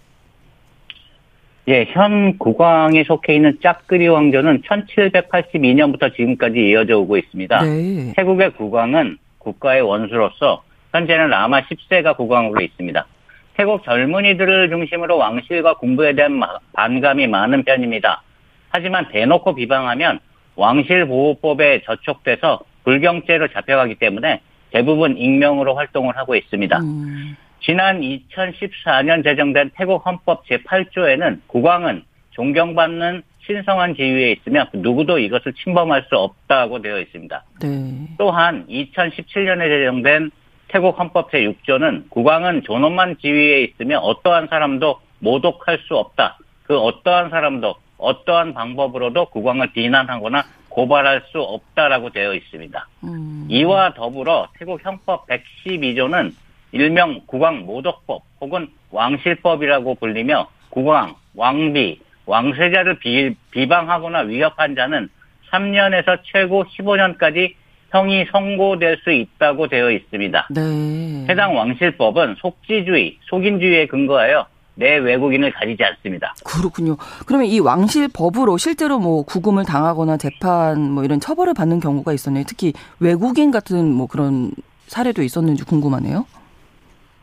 [1.69, 7.63] 예, 현 국왕에 속해 있는 짝그리 왕조는 1782년부터 지금까지 이어져 오고 있습니다.
[7.63, 8.13] 네.
[8.15, 13.07] 태국의 국왕은 국가의 원수로서 현재는 라마 10세가 국왕으로 있습니다.
[13.55, 18.23] 태국 젊은이들을 중심으로 왕실과 공부에 대한 마- 반감이 많은 편입니다.
[18.71, 20.21] 하지만 대놓고 비방하면
[20.57, 24.41] 왕실 보호법에 저촉돼서 불경죄로 잡혀가기 때문에
[24.73, 26.79] 대부분 익명으로 활동을 하고 있습니다.
[26.81, 36.05] 음, 지난 2014년 제정된 태국 헌법 제8조에는 국왕은 존경받는 신성한 지위에 있으며 누구도 이것을 침범할
[36.09, 37.45] 수 없다고 되어 있습니다.
[37.63, 38.09] 네.
[38.19, 40.31] 또한 2017년에 제정된
[40.69, 46.39] 태국 헌법 제6조는 국왕은 존엄한 지위에 있으며 어떠한 사람도 모독할 수 없다.
[46.65, 52.89] 그 어떠한 사람도 어떠한 방법으로도 국왕을 비난하거나 고발할 수 없다라고 되어 있습니다.
[53.05, 53.47] 음.
[53.49, 56.33] 이와 더불어 태국 형법 112조는
[56.73, 65.09] 일명 국왕 모독법 혹은 왕실법이라고 불리며 국왕, 왕비, 왕세자를 비, 비방하거나 위협한 자는
[65.51, 67.55] 3년에서 최고 15년까지
[67.91, 70.49] 형이 선고될 수 있다고 되어 있습니다.
[70.51, 71.27] 네.
[71.29, 76.35] 해당 왕실법은 속지주의, 속인주의에 근거하여 내 외국인을 가리지 않습니다.
[76.45, 76.97] 그렇군요.
[77.27, 82.45] 그러면 이 왕실 법으로 실제로 뭐 구금을 당하거나 재판 뭐 이런 처벌을 받는 경우가 있었네요.
[82.47, 84.51] 특히 외국인 같은 뭐 그런
[84.87, 86.27] 사례도 있었는지 궁금하네요.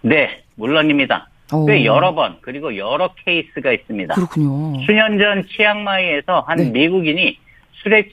[0.02, 1.30] 네, 물론입니다.
[1.54, 1.65] 오.
[1.67, 4.15] 꽤 여러 번 그리고 여러 케이스가 있습니다.
[4.15, 4.84] 그렇군요.
[4.86, 6.69] 수년 전 치앙마이에서 한 네.
[6.71, 7.38] 미국인이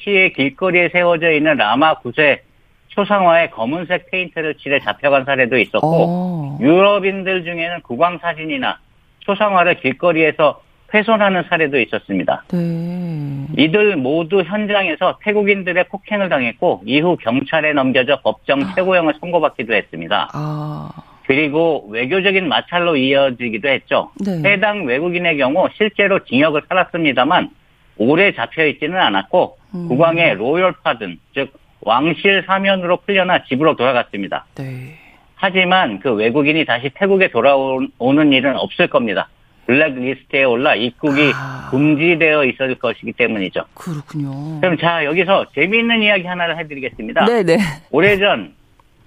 [0.02, 2.40] 취해 길거리에 세워져 있는 라마 9세
[2.88, 6.58] 초상화에 검은색 페인트를 칠해 잡혀간 사례도 있었고 어.
[6.60, 8.78] 유럽인들 중에는 국왕 사진이나
[9.20, 10.60] 초상화를 길거리에서
[10.92, 12.42] 훼손하는 사례도 있었습니다.
[12.52, 13.46] 네.
[13.56, 20.30] 이들 모두 현장에서 태국인들의 폭행을 당했고 이후 경찰에 넘겨져 법정 최고형을 선고받기도 했습니다.
[20.32, 20.90] 아.
[21.26, 24.10] 그리고 외교적인 마찰로 이어지기도 했죠.
[24.24, 24.42] 네.
[24.44, 27.50] 해당 외국인의 경우 실제로 징역을 살았습니다만
[27.98, 29.88] 오래 잡혀 있지는 않았고 음.
[29.88, 31.52] 국왕의 로열 파든 즉
[31.82, 34.46] 왕실 사면으로 풀려나 집으로 돌아갔습니다.
[34.56, 34.98] 네.
[35.34, 39.28] 하지만 그 외국인이 다시 태국에 돌아오는 일은 없을 겁니다.
[39.66, 41.68] 블랙리스트에 올라 입국이 아.
[41.70, 43.64] 금지되어 있을 것이기 때문이죠.
[43.74, 44.60] 그렇군요.
[44.60, 47.24] 그럼 자 여기서 재미있는 이야기 하나를 해드리겠습니다.
[47.26, 47.58] 네, 네.
[47.90, 48.52] 오래전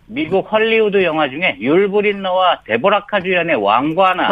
[0.05, 4.27] 미국 헐리우드 영화 중에 율브린너와 데보라카 주연의 왕관아.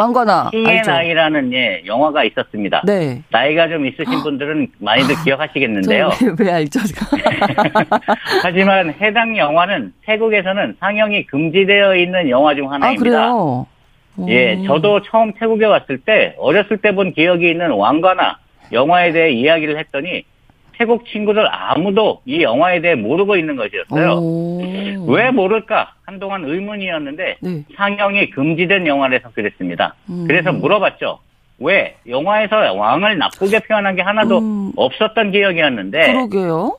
[0.50, 0.90] 킹의 알죠?
[0.90, 2.82] 나이라는 예, 영화가 있었습니다.
[2.84, 3.22] 네.
[3.30, 6.10] 나이가 좀 있으신 분들은 많이들 기억하시겠는데요.
[6.18, 6.80] 저 왜, 왜 알죠?
[8.42, 13.02] 하지만 해당 영화는 태국에서는 상영이 금지되어 있는 영화 중 아, 하나입니다.
[13.10, 13.66] 그래요?
[14.28, 14.66] 예, 오.
[14.66, 18.38] 저도 처음 태국에 왔을 때 어렸을 때 본 기억이 있는 왕과나
[18.72, 20.24] 영화에 대해 이야기를 했더니
[20.82, 24.18] 태국 친구들 아무도 이 영화에 대해 모르고 있는 것이었어요.
[24.18, 25.06] 오.
[25.06, 25.94] 왜 모를까?
[26.04, 27.62] 한동안 의문이었는데 네.
[27.76, 29.94] 상영이 금지된 영화라서 그랬습니다.
[30.10, 30.24] 음.
[30.26, 31.20] 그래서 물어봤죠.
[31.60, 34.72] 왜 영화에서 왕을 나쁘게 표현한 게 하나도 음.
[34.74, 36.76] 없었던 기억이었는데 그러게요.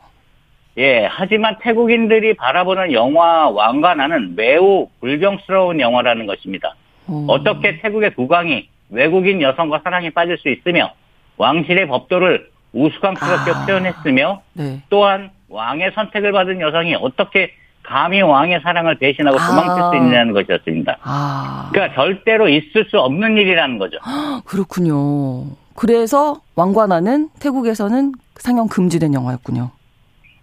[0.80, 6.76] 예, 하지만 태국인들이 바라보는 영화 왕과 나는 매우 불경스러운 영화라는 것입니다.
[7.08, 7.26] 어.
[7.30, 10.92] 어떻게 태국의 국왕이 외국인 여성과 사랑에 빠질 수 있으며
[11.38, 13.66] 왕실의 법도를 우스꽝스럽게 아.
[13.66, 14.82] 표현했으며 네.
[14.90, 17.52] 또한 왕의 선택을 받은 여성이 어떻게
[17.84, 19.48] 감히 왕의 사랑을 배신하고 아.
[19.48, 20.98] 도망칠 수 있냐는 것이었습니다.
[21.04, 21.70] 아.
[21.72, 23.98] 그러니까 절대로 있을 수 없는 일이라는 거죠.
[24.46, 25.46] 그렇군요.
[25.76, 29.72] 그래서 왕관아는 태국에서는 상영 금지된 영화였군요.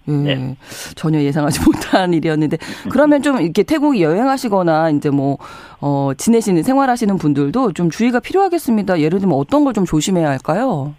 [0.09, 0.57] 예, 네.
[0.97, 2.57] 전혀 예상하지 못한 일이었는데
[2.91, 5.39] 그러면 좀 이렇게 태국 여행하시거나 이제 뭐
[5.81, 8.99] 어, 지내시는 생활하시는 분들도 좀 주의가 필요하겠습니다.
[9.01, 10.95] 예를 들면 어떤 걸 좀 조심해야 할까요?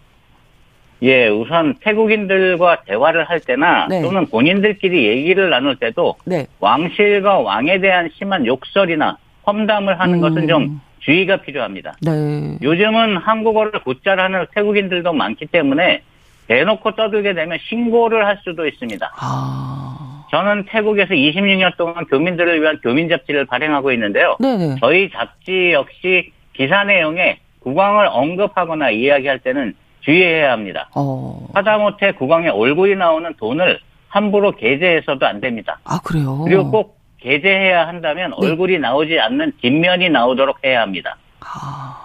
[1.03, 4.01] 예, 우선 태국인들과 대화를 할 때나 네.
[4.01, 6.45] 또는 본인들끼리 얘기를 나눌 때도 네.
[6.59, 10.21] 왕실과 왕에 대한 심한 욕설이나 험담을 하는 음.
[10.21, 11.95] 것은 좀 주의가 필요합니다.
[12.01, 12.57] 네.
[12.61, 16.03] 요즘은 한국어를 곧잘 하는 태국인들도 많기 때문에
[16.47, 19.11] 대놓고 떠들게 되면 신고를 할 수도 있습니다.
[19.19, 20.25] 아.
[20.29, 24.37] 저는 태국에서 26년 동안 교민들을 위한 교민 잡지를 발행하고 있는데요.
[24.39, 24.75] 네네.
[24.79, 30.89] 저희 잡지 역시 기사 내용에 국왕을 언급하거나 이야기할 때는 주의해야 합니다.
[30.95, 31.47] 어.
[31.53, 35.79] 하다못해 국왕의 얼굴이 나오는 돈을 함부로 게재해서도 안 됩니다.
[35.85, 36.41] 아, 그래요?
[36.43, 38.47] 그리고 꼭 게재해야 한다면 네.
[38.47, 41.17] 얼굴이 나오지 않는 뒷면이 나오도록 해야 합니다.
[41.39, 41.97] 아.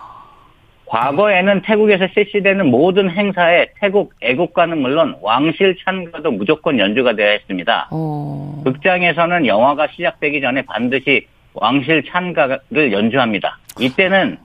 [0.86, 7.88] 과거에는 태국에서 실시되는 모든 행사에 태국 애국가는 물론 왕실 찬가도 무조건 연주가 되어 있습니다.
[7.90, 8.62] 어.
[8.64, 13.58] 극장에서는 영화가 시작되기 전에 반드시 왕실 찬가를 연주합니다.
[13.80, 14.38] 이때는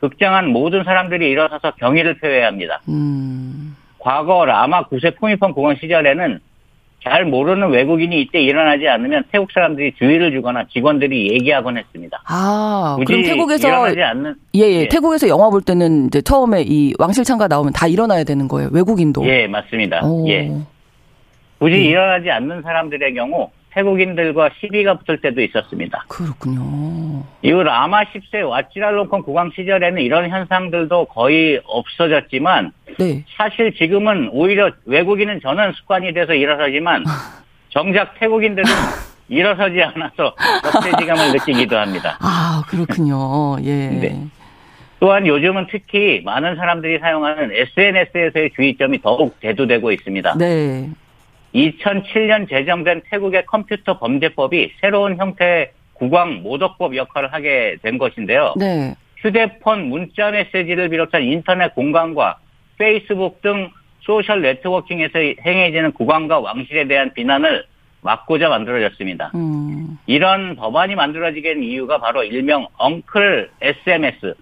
[0.00, 2.80] 극장 안 모든 사람들이 일어서서 경의를 표해야 합니다.
[2.88, 3.76] 음.
[3.98, 6.40] 과거 라마 9세 포미펀 국왕 시절에는
[7.02, 12.20] 잘 모르는 외국인이 이때 일어나지 않으면 태국 사람들이 주의를 주거나 직원들이 얘기하곤 했습니다.
[12.26, 14.80] 아, 그럼 태국에서 일어나지 않는 예, 예.
[14.80, 14.88] 예.
[14.88, 18.68] 태국에서 영화 볼 때는 이제 처음에 이 왕실 참가 나오면 다 일어나야 되는 거예요.
[18.72, 19.24] 외국인도.
[19.26, 20.04] 예 맞습니다.
[20.04, 20.28] 오.
[20.28, 20.50] 예
[21.58, 21.84] 굳이 예.
[21.84, 26.04] 일어나지 않는 사람들의 경우 태국인들과 시비가 붙을 때도 있었습니다.
[26.08, 27.24] 그렇군요.
[27.42, 33.24] 이후 라마 10세 와찌랄롱콘 국왕 시절에는 이런 현상들도 거의 없어졌지만 네.
[33.36, 37.04] 사실 지금은 오히려 외국인은 전원 습관이 돼서 일어서지만
[37.68, 38.64] 정작 태국인들은
[39.28, 42.16] 일어서지 않아서 억세지감을 느끼기도 합니다.
[42.20, 43.58] 아, 그렇군요.
[43.62, 43.88] 예.
[43.88, 44.26] 네.
[45.00, 50.38] 또한 요즘은 특히 많은 사람들이 사용하는 SNS에서의 주의점이 더욱 대두되고 있습니다.
[50.38, 50.90] 네.
[51.58, 58.54] 2007년 제정된 태국의 컴퓨터 범죄법이 새로운 형태의 국왕 모독법 역할을 하게 된 것인데요.
[58.56, 58.94] 네.
[59.16, 62.38] 휴대폰 문자 메시지를 비롯한 인터넷 공간과
[62.78, 67.64] 페이스북 등 social networking에서 행해지는 국왕과 왕실에 대한 비난을
[68.00, 69.32] 막고자 만들어졌습니다.
[69.34, 69.98] 음.
[70.06, 74.34] 이런 법안이 만들어지게 된 이유가 바로 일명 Uncle SMS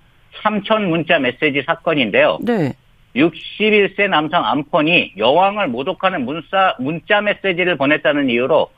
[0.42, 2.38] 삼천 문자 메시지 사건인데요.
[2.42, 2.74] 네.
[3.16, 8.70] 61세 남성 암폰이 여왕을 모독하는 문자, 문자 메시지를 보냈다는 이유로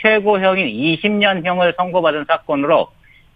[0.00, 2.88] 최고형인 20년형을 선고받은 사건으로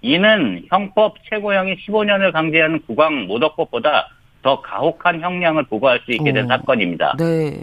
[0.02, 4.08] 이는 형법 최고형인 15년을 강제하는 국왕 모독법보다
[4.42, 6.48] 더 가혹한 형량을 부과할 수 있게 된 오.
[6.48, 7.16] 사건입니다.
[7.18, 7.62] 네.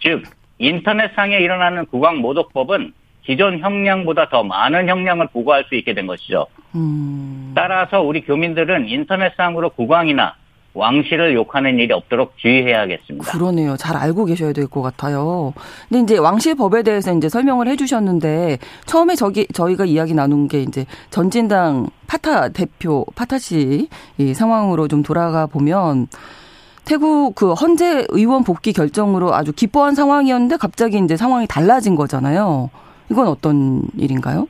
[0.00, 0.22] 즉
[0.58, 6.46] 인터넷상에 일어나는 국왕 모독법은 기존 형량보다 더 많은 형량을 부과할 수 있게 된 것이죠.
[6.74, 7.52] 음.
[7.54, 10.34] 따라서 우리 교민들은 인터넷상으로 국왕이나
[10.74, 13.30] 왕실을 욕하는 일이 없도록 주의해야겠습니다.
[13.30, 13.76] 그러네요.
[13.76, 15.52] 잘 알고 계셔야 될 것 같아요.
[15.88, 20.86] 근데 이제 왕실 법에 대해서 이제 설명을 해주셨는데 처음에 저기 저희가 이야기 나눈 게 이제
[21.10, 26.06] 전진당 피타 대표 피타 씨 이 상황으로 좀 돌아가 보면
[26.84, 32.70] 태국 그 헌재 의원 복귀 결정으로 아주 기뻐한 상황이었는데 갑자기 이제 상황이 달라진 거잖아요.
[33.10, 34.48] 이건 어떤 일인가요?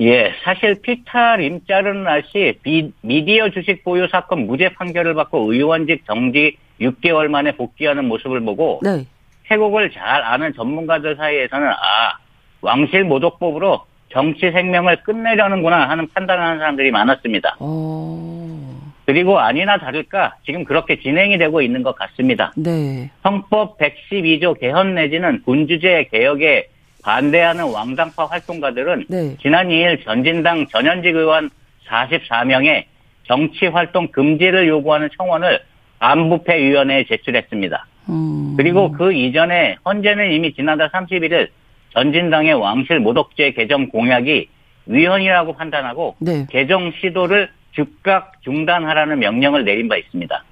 [0.00, 6.04] 예, 사실 피타 림 자르는 날씨 비- 미디어 주식 보유 사건 무죄 판결을 받고 의원직
[6.06, 9.04] 정지 6개월 만에 복귀하는 모습을 보고 네.
[9.48, 12.18] 태국을 잘 아는 전문가들 사이에서는 아
[12.60, 17.56] 왕실 모독법으로 정치 생명을 끝내려는구나 하는 판단을 하는 사람들이 많았습니다.
[17.60, 18.74] 어.
[19.06, 22.52] 그리고 아니나 다를까 지금 그렇게 진행이 되고 있는 것 같습니다.
[22.56, 23.10] 네.
[23.24, 26.68] 헌법 112조 개헌 내지는 군주제 개혁에
[27.04, 29.36] 반대하는 왕당파 활동가들은 네.
[29.40, 31.50] 지난 2일 전진당 전현직 의원
[31.86, 32.84] 44명의
[33.24, 35.60] 정치 활동 금지를 요구하는 청원을
[35.98, 37.86] 안부패위원회에 제출했습니다.
[38.08, 38.54] 음.
[38.56, 41.48] 그리고 그 이전에 헌재는 이미 지난달 31일
[41.92, 44.48] 전진당의 왕실 모독죄 개정 공약이
[44.86, 46.46] 위헌이라고 판단하고 네.
[46.50, 50.44] 개정 시도를 즉각 중단하라는 명령을 내린 바 있습니다.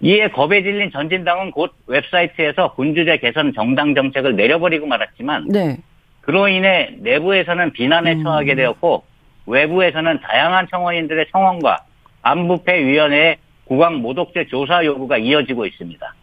[0.00, 5.78] 이에 겁에 질린 전진당은 곧 웹사이트에서 군주제 개선 정당 정책을 내려버리고 말았지만 네.
[6.20, 8.22] 그로 인해 내부에서는 비난에 음.
[8.24, 9.04] 처하게 되었고
[9.46, 11.78] 외부에서는 다양한 청원인들의 청원과
[12.22, 16.14] 안부패위원회의 국왕 모독죄 조사 요구가 이어지고 있습니다.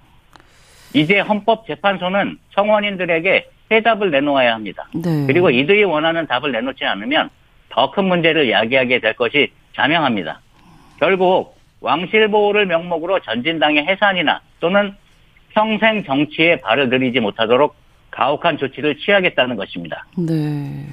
[0.93, 4.87] 이제 헌법재판소는 청원인들에게 해답을 내놓아야 합니다.
[4.93, 5.25] 네.
[5.27, 7.29] 그리고 이들이 원하는 답을 내놓지 않으면
[7.69, 10.41] 더 큰 문제를 야기하게 될 것이 자명합니다.
[10.99, 14.93] 결국 왕실 보호를 명목으로 전진당의 해산이나 또는
[15.53, 17.75] 평생 정치에 발을 들이지 못하도록
[18.11, 20.05] 가혹한 조치를 취하겠다는 것입니다.
[20.17, 20.85] 네.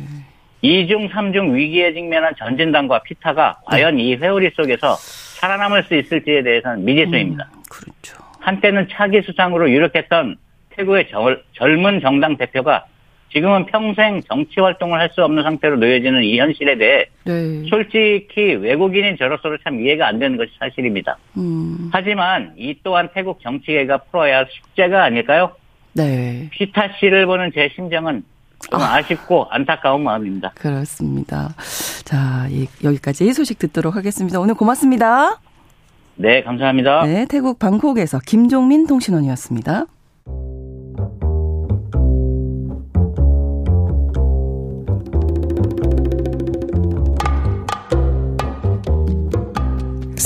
[0.65, 7.49] 2중, 3중 위기에 직면한 전진당과 피타가 과연 이 회오리 속에서 살아남을 수 있을지에 대해서는 미지수입니다.
[7.71, 8.19] 그렇죠.
[8.41, 10.37] 한때는 차기 수상으로 유력했던
[10.71, 12.87] 태국의 절- 젊은 정당 대표가
[13.33, 17.65] 지금은 평생 정치 활동을 할 수 없는 상태로 놓여지는 이 현실에 대해 네.
[17.69, 21.17] 솔직히 외국인인 저로서도 참 이해가 안 되는 것이 사실입니다.
[21.37, 21.91] 음.
[21.93, 25.53] 하지만 이 또한 태국 정치계가 풀어야 할 숙제가 아닐까요?
[25.95, 26.49] 네.
[26.53, 28.23] 피타 씨를 보는 제 심정은
[28.71, 30.53] 좀 아쉽고 안타까운 마음입니다.
[30.57, 31.55] 그렇습니다.
[32.05, 34.41] 자, 이, 여기까지 소식 듣도록 하겠습니다.
[34.41, 35.41] 오늘 고맙습니다.
[36.17, 37.05] 네, 감사합니다.
[37.07, 39.87] 네, 태국 방콕에서 김종민 통신원이었습니다.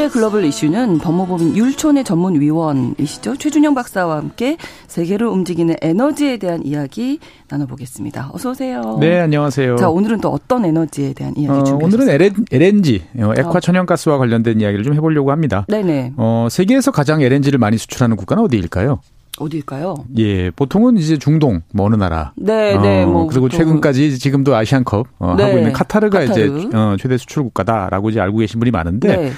[0.00, 3.36] 수요일의 글로벌 이슈는 법무법인 율촌의 전문위원이시죠.
[3.36, 8.30] 최준영 박사와 함께 세계를 움직이는 에너지에 대한 이야기 나눠보겠습니다.
[8.32, 8.96] 어서 오세요.
[8.98, 9.76] 네, 안녕하세요.
[9.76, 12.14] 자, 오늘은 또 어떤 에너지에 대한 이야기 어, 준비하셨어요?
[12.16, 15.66] 오늘은 LNG, 어, 액화 천연가스와 관련된 이야기를 좀 해보려고 합니다.
[15.68, 16.14] 네네.
[16.16, 19.00] 어, 세계에서 가장 LNG를 많이 수출하는 국가는 어디일까요?
[19.38, 19.94] 어디일까요?
[20.18, 22.32] 예, 보통은 이제 중동, 뭐 어느 나라.
[22.36, 23.06] 네, 어, 네.
[23.06, 26.58] 뭐 그리고 최근까지 지금도 아시안컵 어, 네, 하고 있는 카타르가 카타르.
[26.58, 29.32] 이제 어, 최대 수출 국가다라고 이제 알고 계신 분이 많은데, 네.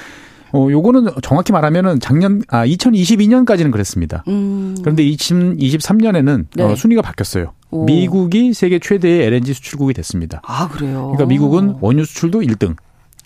[0.53, 4.23] 어, 요거는 정확히 말하면은 작년, 아, 2022년까지는 그랬습니다.
[4.29, 4.77] 음.
[4.81, 6.62] 그런데 2023년에는 네.
[6.62, 7.53] 어, 순위가 바뀌었어요.
[7.71, 7.85] 오.
[7.85, 10.43] 미국이 세계 최대의 LNG 수출국이 됐습니다.
[10.45, 11.12] 아, 그래요.
[11.15, 12.77] 그러니까 미국은 원유 수출도 1등,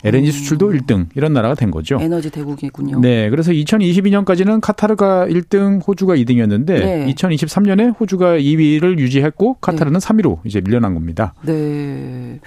[0.07, 1.99] LNG 수출도 1등 이런 나라가 된 거죠.
[2.01, 3.01] 에너지 대국이군요.
[3.01, 7.15] 네, 그래서 2022년까지는 카타르가 1등, 호주가 2등이었는데 네.
[7.15, 11.35] 2023년에 호주가 2위를 유지했고 카타르는 3위로 이제 밀려난 겁니다.
[11.45, 12.41] 네.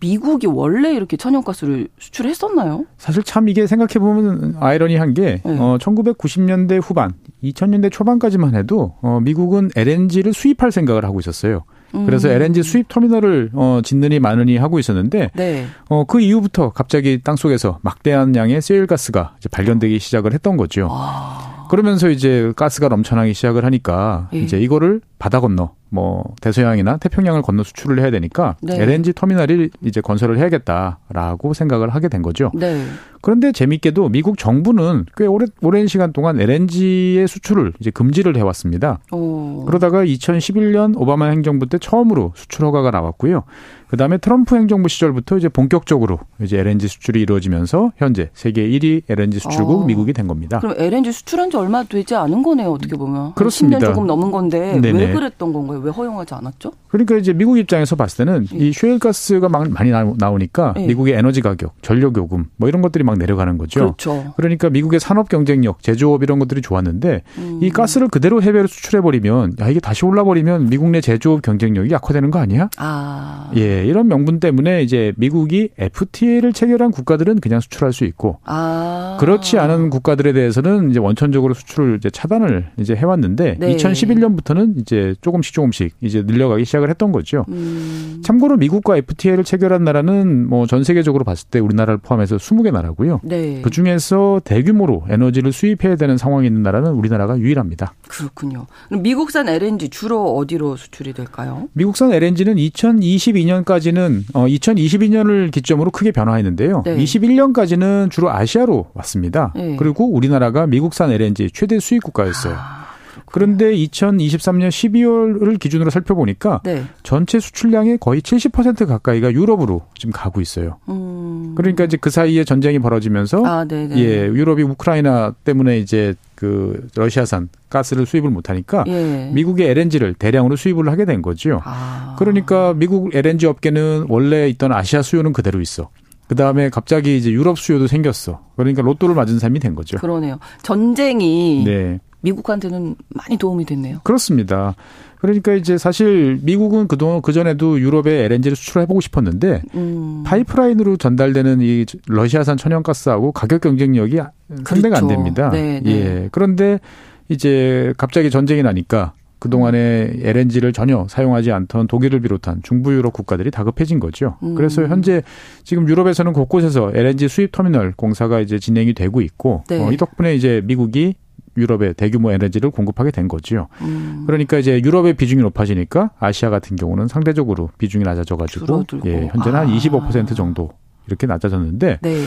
[0.00, 2.86] 미국이 원래 이렇게 천연가스를 수출했었나요?
[2.96, 5.58] 사실 참 이게 생각해 보면 아이러니한 게 네.
[5.58, 7.12] 어, 1990년대 후반,
[7.44, 11.64] 2000년대 초반까지만 해도 어, 미국은 LNG를 수입할 생각을 하고 있었어요.
[11.92, 12.34] 그래서 음.
[12.34, 15.66] LNG 수입 터미널을 어, 짓느니 마느니 하고 있었는데 네.
[15.88, 20.88] 어, 그 이후부터 갑자기 땅 속에서 막대한 양의 세일 가스가 이제 발견되기 시작을 했던 거죠.
[20.90, 21.66] 아.
[21.70, 24.40] 그러면서 이제 가스가 넘쳐나기 시작을 하니까 예.
[24.40, 28.80] 이제 이거를 바다 건너 뭐 대서양이나 태평양을 건너 수출을 해야 되니까 네.
[28.80, 32.50] LNG 터미널을 이제 건설을 해야겠다라고 생각을 하게 된 거죠.
[32.54, 32.84] 네.
[33.22, 39.00] 그런데 재밌게도 미국 정부는 꽤 오래, 오랜 시간 동안 LNG의 수출을 이제 금지를 해왔습니다.
[39.12, 39.64] 어.
[39.66, 43.44] 그러다가 2011년 오바마 행정부 때 처음으로 수출 허가가 나왔고요.
[43.88, 49.40] 그 다음에 트럼프 행정부 시절부터 이제 본격적으로 이제 LNG 수출이 이루어지면서 현재 세계 1위 LNG
[49.40, 49.86] 수출국 아.
[49.86, 50.60] 미국이 된 겁니다.
[50.60, 53.20] 그럼 LNG 수출한 지 얼마 되지 않은 거네요, 어떻게 보면.
[53.20, 53.78] 한 그렇습니다.
[53.78, 55.12] 10년 조금 넘은 건데 왜 네네.
[55.12, 55.79] 그랬던 건가요?
[55.82, 56.72] 왜 허용하지 않았죠?
[56.88, 60.86] 그러니까 이제 미국 입장에서 봤을 때는 이 셰일가스가 막 많이 나오- 나오니까 예.
[60.86, 63.80] 미국의 에너지 가격, 전력 요금 뭐 이런 것들이 막 내려가는 거죠.
[63.80, 64.32] 그렇죠.
[64.36, 67.58] 그러니까 미국의 산업 경쟁력, 제조업 이런 것들이 좋았는데 음.
[67.62, 71.90] 이 가스를 그대로 해외로 수출해 버리면 야 이게 다시 올라 버리면 미국 내 제조업 경쟁력이
[71.92, 72.68] 약화되는 거 아니야?
[72.78, 73.50] 아.
[73.56, 79.16] 예, 이런 명분 때문에 이제 미국이 FTA를 체결한 국가들은 그냥 수출할 수 있고 아.
[79.20, 83.76] 그렇지 않은 국가들에 대해서는 이제 원천적으로 수출을 이제 차단을 이제 해왔는데 네.
[83.76, 87.44] 2011년부터는 이제 조금씩 조금 씩 이제 늘려가기 시작을 했던 거죠.
[87.48, 88.20] 음.
[88.24, 93.20] 참고로 미국과 FTA를 체결한 나라는 뭐 전 세계적으로 봤을 때 우리나라를 포함해서 20개 나라고요.
[93.24, 93.60] 네.
[93.62, 97.94] 그 중에서 대규모로 에너지를 수입해야 되는 상황이 있는 나라는 우리나라가 유일합니다.
[98.08, 98.66] 그렇군요.
[98.90, 101.68] 미국산 LNG 주로 어디로 수출이 될까요?
[101.72, 106.82] 미국산 LNG는 2022년까지는 어 2022년을 기점으로 크게 변화했는데요.
[106.84, 106.96] 네.
[106.96, 109.52] 21년까지는 주로 아시아로 왔습니다.
[109.56, 109.76] 네.
[109.76, 112.54] 그리고 우리나라가 미국산 LNG 최대 수입 국가였어요.
[112.56, 112.79] 아,
[113.26, 116.84] 그런데 2023년 12월을 기준으로 살펴보니까 네.
[117.02, 120.78] 전체 수출량의 거의 70% 가까이가 유럽으로 지금 가고 있어요.
[120.88, 121.54] 음.
[121.56, 123.66] 그러니까 이제 그 사이에 전쟁이 벌어지면서 아.
[123.70, 129.30] 예, 유럽이 우크라이나 때문에 이제 그 러시아산 가스를 수입을 못 하니까 예.
[129.32, 131.60] 미국의 LNG를 대량으로 수입을 하게 된 거죠.
[131.64, 132.16] 아.
[132.18, 135.90] 그러니까 미국 LNG 업계는 원래 있던 아시아 수요는 그대로 있어.
[136.30, 138.40] 그 다음에 갑자기 이제 유럽 수요도 생겼어.
[138.56, 139.98] 그러니까 로또를 맞은 셈이 된 거죠.
[139.98, 140.38] 그러네요.
[140.62, 141.98] 전쟁이 네.
[142.22, 144.00] 미국한테는 많이 도움이 됐네요.
[144.02, 144.74] 그렇습니다.
[145.20, 150.22] 그러니까 이제 사실 미국은 그동안 그전에도 유럽에 LNG를 수출해보고 싶었는데 음.
[150.24, 154.18] 파이프라인으로 전달되는 이 러시아산 천연가스하고 가격 경쟁력이
[154.64, 155.08] 상대가 안 그렇죠.
[155.08, 155.50] 됩니다.
[155.50, 155.90] 네, 네.
[155.90, 156.28] 예.
[156.32, 156.80] 그런데
[157.28, 163.98] 이제 갑자기 전쟁이 나니까 그동안에 LNG를 전혀 사용하지 않던 독일을 비롯한 중부 유럽 국가들이 다급해진
[163.98, 164.36] 거죠.
[164.42, 164.54] 음.
[164.54, 165.22] 그래서 현재
[165.64, 169.82] 지금 유럽에서는 곳곳에서 LNG 수입 터미널 공사가 이제 진행이 되고 있고 네.
[169.82, 171.14] 어, 이 덕분에 이제 미국이
[171.56, 173.68] 유럽에 대규모 에너지를 공급하게 된 거지요.
[173.82, 174.24] 음.
[174.26, 179.08] 그러니까 이제 유럽의 비중이 높아지니까 아시아 같은 경우는 상대적으로 비중이 낮아져 가지고 줄어들고.
[179.08, 179.70] 예, 현재는 한 아.
[179.70, 180.70] 25% 정도
[181.06, 182.24] 이렇게 낮아졌는데 네.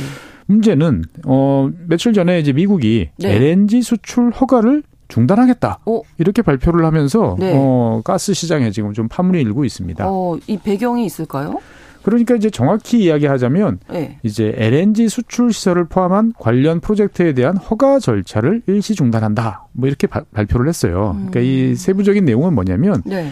[0.47, 3.36] 문제는 어 며칠 전에 이제 미국이 네.
[3.36, 7.53] LNG 수출 허가를 중단하겠다 어, 이렇게 발표를 하면서 네.
[7.55, 10.05] 어 가스 시장에 지금 좀 파문이 일고 있습니다.
[10.07, 11.59] 어, 이 배경이 있을까요?
[12.04, 14.18] 그러니까 이제 정확히 이야기하자면 네.
[14.24, 19.68] 이제 LNG 수출 시설을 포함한 관련 프로젝트에 대한 허가 절차를 일시 중단한다.
[19.72, 21.14] 뭐 이렇게 바- 발표를 했어요.
[21.16, 21.43] 그러니까 음.
[21.45, 23.32] 이 세부적인 내용은 뭐냐면 네.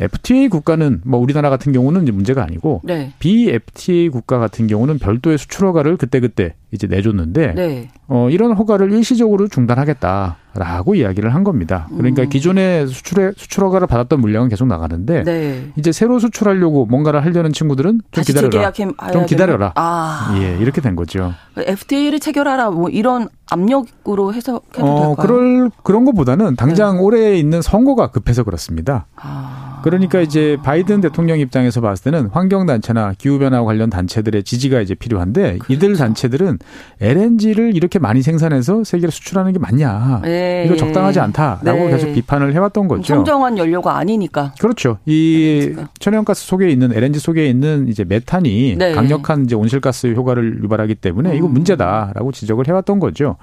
[0.00, 3.12] FTA 국가는 뭐 우리나라 같은 경우는 이제 문제가 아니고 네.
[3.18, 7.88] BFTA 국가 같은 경우는 별도의 수출 허가를 그때그때 이제 내줬는데 네.
[8.08, 11.88] 어 이런 허가를 일시적으로 중단하겠다라고 이야기를 한 겁니다.
[11.96, 12.28] 그러니까 음.
[12.28, 15.72] 기존에 수출에 수출 허가를 받았던 물량은 계속 나가는데 네.
[15.76, 18.72] 이제 새로 수출하려고 뭔가를 하려는 친구들은 좀 기다려라.
[18.72, 19.72] 재계약해 좀 기다려라.
[19.76, 20.36] 아.
[20.40, 21.32] 예, 이렇게 된 거죠.
[21.56, 25.16] FTA를 체결하라 뭐 이런 압력으로 해석해도 어, 될까요?
[25.16, 27.02] 그럴 그런 것보다는 당장 네.
[27.02, 29.06] 올해 있는 선거가 급해서 그렇습니다.
[29.16, 29.67] 아.
[29.82, 34.94] 그러니까 이제 바이든 대통령 입장에서 봤을 때는 환경 단체나 기후 변화 관련 단체들의 지지가 이제
[34.94, 35.98] 필요한데 이들 그렇죠.
[36.04, 36.58] 단체들은
[37.00, 40.22] LNG를 이렇게 많이 생산해서 세계로 수출하는 게 맞냐?
[40.26, 40.76] 예, 이거 예.
[40.78, 41.90] 적당하지 않다라고 네.
[41.90, 43.02] 계속 비판을 해왔던 거죠.
[43.02, 44.54] 청정한 연료가 아니니까.
[44.60, 44.98] 그렇죠.
[45.06, 45.88] 이 LNG가.
[45.98, 48.92] 천연가스 속에 있는 LNG 속에 있는 이제 메탄이 네.
[48.92, 51.52] 강력한 이제 온실가스 효과를 유발하기 때문에 이거 음.
[51.52, 53.36] 문제다라고 지적을 해왔던 거죠.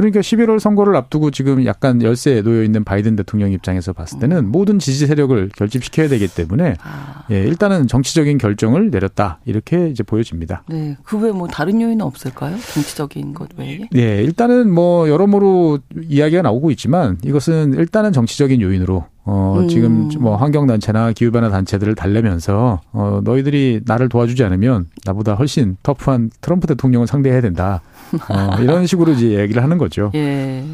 [0.00, 4.78] 그러니까 11월 선거를 앞두고 지금 약간 열세에 놓여 있는 바이든 대통령 입장에서 봤을 때는 모든
[4.78, 7.24] 지지 세력을 결집시켜야 되기 때문에 아.
[7.30, 10.64] 예, 일단은 정치적인 결정을 내렸다 이렇게 이제 보여집니다.
[10.68, 10.96] 네.
[11.04, 12.56] 그 외에 뭐 다른 요인은 없을까요?
[12.72, 13.80] 정치적인 것 외에?
[13.94, 19.68] 예, 일단은 뭐 여러모로 이야기가 나오고 있지만 이것은 일단은 정치적인 요인으로 어, 음.
[19.68, 26.66] 지금 뭐 환경단체나 기후변화 단체들을 달래면서, 어, 너희들이 나를 도와주지 않으면 나보다 훨씬 터프한 트럼프
[26.66, 27.80] 대통령을 상대해야 된다.
[28.28, 30.10] 어, 이런 식으로 이제 얘기를 하는 거죠.
[30.16, 30.64] 예.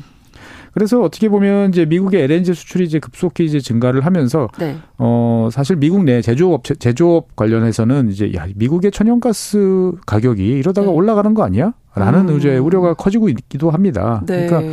[0.73, 4.77] 그래서 어떻게 보면 이제 미국의 LNG 수출이 이제 급속히 이제 증가를 하면서 네.
[4.99, 10.93] 어 사실 미국 내 제조업 제조업 관련해서는 이제 야 미국의 천연가스 가격이 이러다가 네.
[10.93, 12.37] 올라가는 거 아니야?라는 음.
[12.37, 14.23] 이제 우려가 커지고 있기도 합니다.
[14.27, 14.47] 네.
[14.47, 14.71] 그러니까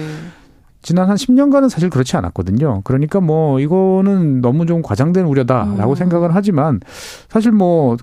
[0.84, 2.82] 지난 한 10년간은 사실 그렇지 않았거든요.
[2.84, 5.96] 그러니까 뭐 이거는 너무 좀 과장된 우려다라고 음.
[5.96, 6.82] 생각은 하지만
[7.30, 7.98] 사실 뭐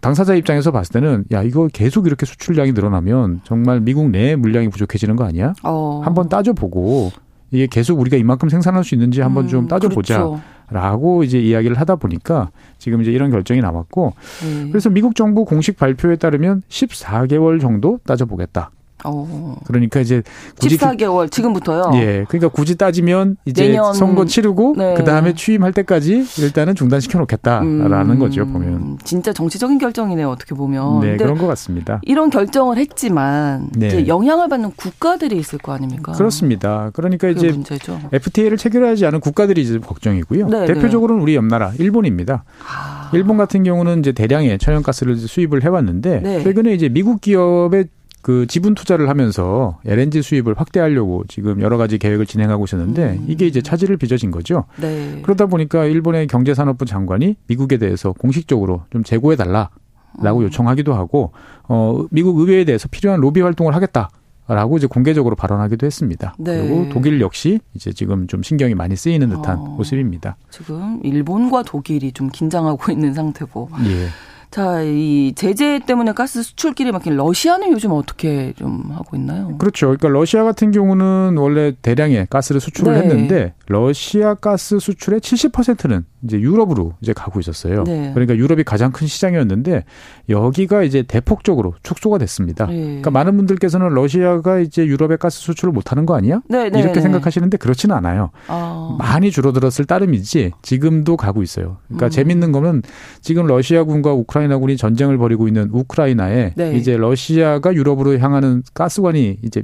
[0.00, 5.16] 당사자 입장에서 봤을 때는 야 이거 계속 이렇게 수출량이 늘어나면 정말 미국 내 물량이 부족해지는
[5.16, 5.54] 거 아니야?
[5.64, 6.02] 어.
[6.04, 7.10] 한번 따져보고
[7.50, 11.24] 이게 계속 우리가 이만큼 생산할 수 있는지 한번 좀 음, 따져보자라고 그렇죠.
[11.24, 14.12] 이제 이야기를 하다 보니까 지금 이제 이런 결정이 나왔고
[14.42, 14.68] 네.
[14.68, 18.70] 그래서 미국 정부 공식 발표에 따르면 14개월 정도 따져보겠다.
[19.04, 19.56] 어.
[19.66, 20.22] 그러니까 이제
[20.58, 21.90] 굳이 14개월 지금부터요.
[21.96, 24.94] 예, 그러니까 굳이 따지면 이제 내년- 선거 치르고 네.
[24.96, 28.98] 그 다음에 취임할 때까지 일단은 중단시켜 놓겠다라는 음, 거죠 보면.
[29.04, 30.28] 진짜 정치적인 결정이네요.
[30.30, 31.00] 어떻게 보면.
[31.00, 32.00] 네, 그런 것 같습니다.
[32.04, 33.88] 이런 결정을 했지만 네.
[33.88, 36.12] 이제 영향을 받는 국가들이 있을 거 아닙니까?
[36.12, 36.90] 그렇습니다.
[36.94, 37.98] 그러니까 이제 문제죠.
[38.12, 40.48] FTA를 체결하지 않은 국가들이 이제 걱정이고요.
[40.48, 42.44] 네, 대표적으로는 우리 옆나라 일본입니다.
[42.66, 43.10] 아.
[43.12, 46.42] 일본 같은 경우는 이제 대량의 천연가스를 수입을 해 왔는데 네.
[46.42, 47.86] 최근에 이제 미국 기업의
[48.24, 53.26] 그 지분 투자를 하면서 LNG 수입을 확대하려고 지금 여러 가지 계획을 진행하고 있었는데 음.
[53.28, 54.64] 이게 이제 차질을 빚어진 거죠.
[54.80, 55.20] 네.
[55.22, 60.42] 그러다 보니까 일본의 경제산업부 장관이 미국에 대해서 공식적으로 좀 제고해 달라라고 음.
[60.44, 61.32] 요청하기도 하고
[61.68, 64.08] 어 미국 의회에 대해서 필요한 로비 활동을 하겠다.
[64.48, 66.34] 라고 이제 공개적으로 발언하기도 했습니다.
[66.38, 66.66] 네.
[66.66, 69.64] 그리고 독일 역시 이제 지금 좀 신경이 많이 쓰이는 듯한 어.
[69.76, 70.36] 모습입니다.
[70.50, 73.68] 지금 일본과 독일이 좀 긴장하고 있는 상태고.
[73.86, 74.08] 예.
[74.54, 79.58] 자, 이 제재 때문에 가스 수출길이 막힌 러시아는 요즘 어떻게 좀 하고 있나요?
[79.58, 79.86] 그렇죠.
[79.86, 83.00] 그러니까 러시아 같은 경우는 원래 대량의 가스를 수출을 네.
[83.00, 87.84] 했는데 러시아 가스 수출의 70%는 이제 유럽으로 이제 가고 있었어요.
[87.84, 88.10] 네.
[88.14, 89.84] 그러니까 유럽이 가장 큰 시장이었는데
[90.28, 92.66] 여기가 이제 대폭적으로 축소가 됐습니다.
[92.66, 92.82] 네.
[92.82, 96.40] 그러니까 많은 분들께서는 러시아가 이제 유럽에 가스 수출을 못 하는 거 아니야?
[96.48, 97.00] 네, 네, 이렇게 네.
[97.02, 98.30] 생각하시는데 그렇지는 않아요.
[98.48, 98.96] 아.
[98.98, 101.76] 많이 줄어들었을 따름이지 지금도 가고 있어요.
[101.88, 102.10] 그러니까 음.
[102.10, 102.82] 재밌는 거는
[103.20, 106.76] 지금 러시아군과 우크라이나군이 전쟁을 벌이고 있는 우크라이나에 네.
[106.76, 109.62] 이제 러시아가 유럽으로 향하는 가스관이 이제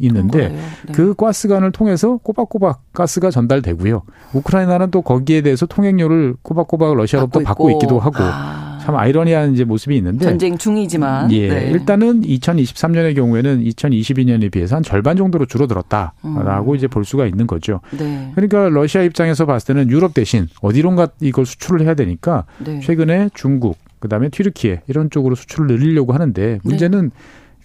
[0.00, 0.48] 있는데.
[0.48, 0.92] 네.
[0.92, 4.02] 그 가스관을 통해서 꼬박꼬박 가스가 전달되고요.
[4.34, 7.78] 우크라이나는 또 거기에 대해서 통행료를 꼬박꼬박 러시아로부터 받고, 있고.
[7.78, 8.78] 있기도 하고 아.
[8.88, 11.70] 참 아이러니한 이제 모습이 있는데 전쟁 중이지만 예, 네.
[11.72, 16.74] 일단은 2023년의 경우에는 2022년에 비해서 한 절반 정도로 줄어들었다라고 음.
[16.74, 17.80] 이제 볼 수가 있는 거죠.
[17.98, 18.32] 네.
[18.34, 22.80] 그러니까 러시아 입장에서 봤을 때는 유럽 대신 어디론가 이걸 수출을 해야 되니까 네.
[22.80, 27.10] 최근에 중국, 그다음에 튀르키예 이런 쪽으로 수출을 늘리려고 하는데 문제는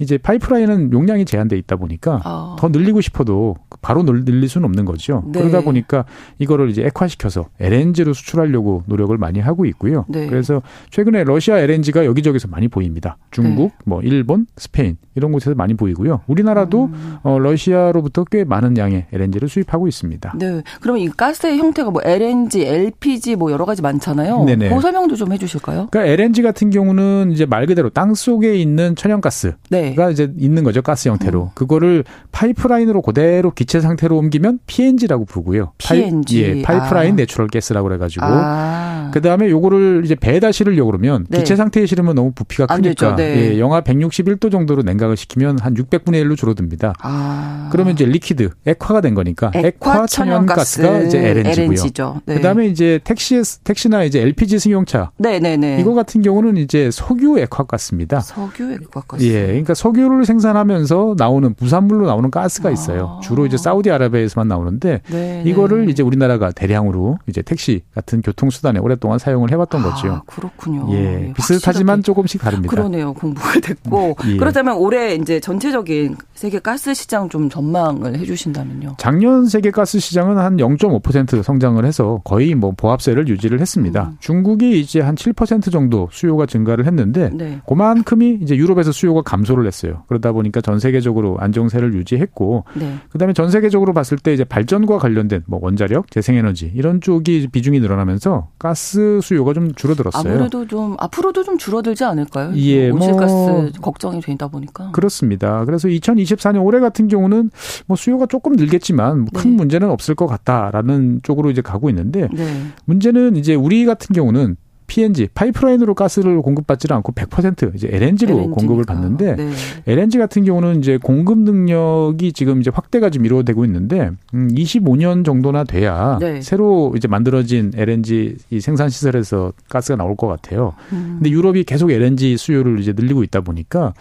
[0.04, 2.56] 이제 파이프라인은 용량이 제한돼 있다 보니까 아.
[2.60, 5.24] 더 늘리고 싶어도 바로 늘- 늘릴 수는 없는 거죠.
[5.28, 5.40] 네.
[5.40, 6.06] 그러다 보니까
[6.40, 10.06] 이거를 이제 액화시켜서 LNG로 수출하려고 노력을 많이 하고 있고요.
[10.10, 10.28] 네.
[10.28, 13.18] 그래서 최근에 러시아 LNG가 여기저기서 많이 보입니다.
[13.32, 13.76] 중국, 네.
[13.86, 16.22] 뭐 일본, 스페인 이런 곳에서 많이 보이고요.
[16.28, 17.16] 우리나라도 음.
[17.24, 20.34] 어, 러시아로부터 꽤 많은 양의 LNG를 수입하고 있습니다.
[20.38, 20.62] 네.
[20.82, 24.44] 그러면 이 가스의 형태가 뭐 LNG, LPG 뭐 여러 가지 많잖아요.
[24.46, 24.70] 네네.
[24.70, 25.88] 그 설명도 좀 해주실까요?
[25.92, 29.54] 그러니까 LNG 같은 경우는 이제 말 그대로 땅 속에 있는 천연가스
[29.96, 30.12] 가 네.
[30.14, 31.50] 이제 있는 거죠 가스 형태로 음.
[31.54, 35.74] 그거를 파이프라인으로 그대로 기체 상태로 옮기면 PNG라고 부르고요.
[35.78, 36.42] PNG.
[36.42, 37.16] 예, 파이프라인 아.
[37.18, 39.10] natural 가스라고 그래 가지고 아.
[39.14, 41.40] 그 다음에 요거를 이제 배에다 실으려고 그러면 네.
[41.40, 43.16] 기체 상태에 실으면 너무 부피가 안 크니까.
[43.16, 43.54] 네.
[43.54, 46.94] 예, 영하 161도 정도로 냉각을 시키면 한 600분의 1로 줄어듭니다.
[47.02, 47.70] 아.
[47.72, 51.64] 그러면 이제 liquid 액화가 된 거니까 액화 천연 가스가 이제 LNG고요.
[51.66, 52.22] LNG죠.
[52.26, 52.36] 네.
[52.36, 55.78] 그다음에 이제 택시 택시나 이제 LPG 승용차 네 네 네.
[55.80, 58.22] 이거 같은 경우는 이제 석유 액화 가스입니다.
[58.22, 59.24] 석유 액화 가스.
[59.24, 62.72] 예, 그러니까 석유를 생산하면서 나오는 부산물로 나오는 가스가 아.
[62.72, 63.20] 있어요.
[63.24, 65.92] 주로 이제 사우디아라비아에서만 나오는데 네, 이거를 네.
[65.92, 70.22] 이제 우리나라가 대량으로 이제 택시 같은 교통수단에 오랫동안 사용을 해왔던 아, 거죠.
[70.26, 70.88] 그렇군요.
[70.92, 72.02] 예, 예, 비슷하지만 확실하게.
[72.02, 72.72] 조금씩 다릅니다.
[72.76, 73.14] 그러네요.
[73.14, 74.16] 공부가 됐고.
[74.28, 74.38] 예.
[74.38, 78.96] 그렇다면 올해 이제 전체적인 세계 가스 시장 좀 전망을 해주신다면요.
[78.98, 84.10] 작년 세계 가스 시장은 한 0.5% 성장을 해서 거의 뭐 보합세를 유지를 했습니다.
[84.12, 84.18] 음.
[84.20, 87.60] 중국이 이제 한 7% 정도 수요가 증가를 했는데 네.
[87.68, 90.04] 그만큼이 이제 유럽에서 수요가 감소를 했어요.
[90.08, 92.96] 그러다 보니까 전 세계적으로 안정세를 유지했고 네.
[93.10, 98.50] 그다음에 전 세계적으로 봤을 때 이제 발전과 관련된 뭐 원자력, 재생에너지 이런 쪽이 비중이 늘어나면서
[98.58, 100.34] 가스 수요가 좀 줄어들었어요.
[100.34, 102.54] 아무래도 좀 앞으로도 좀 줄어들지 않을까요?
[102.56, 104.92] 예, 온실가스 뭐 걱정이 되다 보니까.
[104.92, 105.66] 그렇습니다.
[105.66, 107.52] 그래서 2024년 올해 같은 경우는
[107.88, 109.58] 뭐 수요가 조금 늘겠지만 뭐 큰 네.
[109.58, 112.46] 문제는 없을 것 같다라는 쪽으로 이제 가고 있는데 네.
[112.86, 114.56] 문제는 이제 우리 같은 경우는
[114.88, 118.56] PNG 파이프라인으로 가스를 공급받지를 않고 100% 이제 LNG로 LNG 니까.
[118.56, 119.52] 공급을 받는데 네.
[119.88, 125.64] LNG 같은 경우는 이제 공급 능력이 지금 이제 확대가 좀 이루어지고 있는데 음 25년 정도나
[125.64, 126.42] 돼야 네.
[126.42, 130.74] 새로 이제 만들어진 LNG 이 생산 시설에서 가스가 나올 것 같아요.
[130.92, 131.20] 음.
[131.20, 133.94] 근데 유럽이 계속 LNG 수요를 이제 늘리고 있다 보니까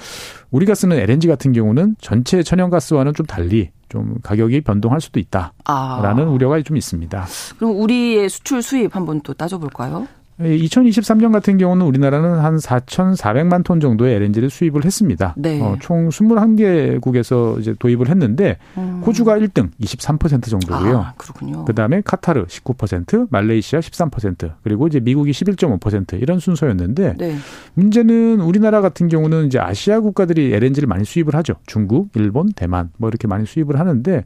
[0.50, 6.30] 우리가 쓰는 LNG 같은 경우는 전체 천연가스와는 좀 달리 좀 가격이 변동할 수도 있다라는 아.
[6.30, 7.26] 우려가 좀 있습니다.
[7.58, 10.08] 그럼 우리의 수출 수입 한번 또 따져볼까요?
[10.40, 15.34] 2023년 같은 경우는 우리나라는 한 4,400만 톤 정도의 LNG를 수입을 했습니다.
[15.36, 15.60] 네.
[15.60, 18.58] 어, 총 21개국에서 이제 도입을 했는데
[19.06, 20.98] 호주가 1등 23% 정도고요.
[20.98, 21.64] 아, 그렇군요.
[21.64, 27.36] 그다음에 카타르 19%, 말레이시아 13%, 그리고 이제 미국이 11.5% 이런 순서였는데 네.
[27.74, 31.54] 문제는 우리나라 같은 경우는 이제 아시아 국가들이 LNG를 많이 수입을 하죠.
[31.66, 34.24] 중국, 일본, 대만 뭐 이렇게 많이 수입을 하는데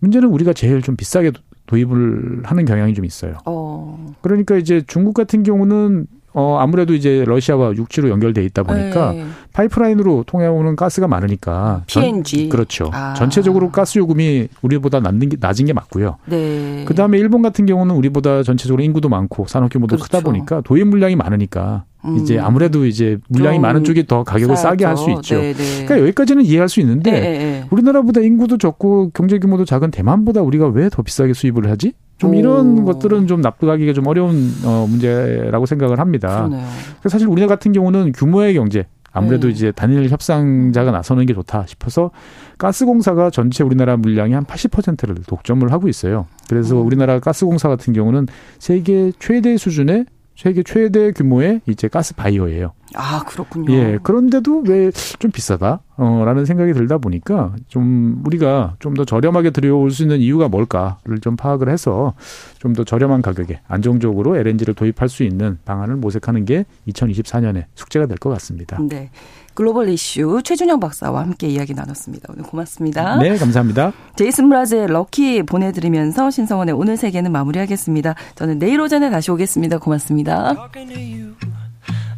[0.00, 1.32] 문제는 우리가 제일 좀 비싸게
[1.66, 3.34] 도- 도입을 하는 경향이 좀 있어요.
[3.44, 4.14] 어.
[4.22, 6.06] 그러니까 이제 중국 같은 경우는
[6.38, 9.24] 어 아무래도 이제 러시아와 육지로 연결돼 있다 보니까 네.
[9.54, 12.48] 파이프라인으로 통해오는 가스가 많으니까 전- PNG.
[12.50, 12.90] 그렇죠.
[12.92, 13.14] 아.
[13.14, 16.18] 전체적으로 가스 요금이 우리보다 낮은 게, 낮은 게 맞고요.
[16.26, 16.84] 네.
[16.86, 20.24] 그다음에 일본 같은 경우는 우리보다 전체적으로 인구도 많고 산업 규모도 크다 그렇죠.
[20.24, 22.16] 보니까 도입 물량이 많으니까 음.
[22.18, 25.10] 이제 아무래도 이제 물량이 좀 많은 쪽이 더 가격을 싸게 할 수.
[25.10, 25.36] 있죠.
[25.36, 25.84] 네, 네.
[25.84, 27.64] 그러니까 여기까지는 이해할 수 있는데 네, 네, 네.
[27.70, 31.92] 우리나라보다 인구도 적고 경제 규모도 작은 대만보다 우리가 왜 더 비싸게 수입을 하지?
[32.18, 32.34] 좀 오.
[32.34, 36.46] 이런 것들은 좀 납득하기가 좀 어려운 어, 문제라고 생각을 합니다.
[36.46, 36.66] 그러네요.
[37.00, 39.52] 그래서 사실 우리나라 같은 경우는 규모의 경제 아무래도 네.
[39.54, 42.10] 이제 단일 협상자가 나서는 게 좋다 싶어서
[42.58, 46.26] 가스공사가 전체 우리나라 물량의 한 80%를 독점을 하고 있어요.
[46.48, 46.86] 그래서 음.
[46.86, 48.26] 우리나라 가스공사 같은 경우는
[48.58, 50.06] 세계 최대 수준의
[50.36, 52.72] 세계 최대 규모의 이제 가스 바이어예요.
[52.94, 53.72] 아, 그렇군요.
[53.72, 53.98] 예.
[54.02, 55.80] 그런데도 왜 좀 비싸다?
[55.96, 61.18] 어, 라는 생각이 들다 보니까 좀 우리가 좀 더 저렴하게 들여올 수 있는 이유가 뭘까를
[61.22, 62.14] 좀 파악을 해서
[62.58, 68.18] 좀 더 저렴한 가격에 안정적으로 LNG를 도입할 수 있는 방안을 모색하는 게 2024년에 숙제가 될
[68.18, 68.78] 것 같습니다.
[68.88, 69.10] 네.
[69.56, 72.28] 글로벌 이슈 최준영 박사와 함께 이야기 나눴습니다.
[72.32, 73.16] 오늘 고맙습니다.
[73.16, 73.92] 네, 감사합니다.
[74.14, 78.14] 제이슨 브라즈의 럭키 보내드리면서 신성원의 오늘 세계는 마무리하겠습니다.
[78.36, 79.78] 저는 내일 오전에 다시 오겠습니다.
[79.78, 80.54] 고맙습니다.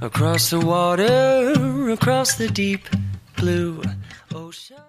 [0.03, 2.83] across the water, across the deep
[3.37, 3.81] blue
[4.35, 4.88] ocean.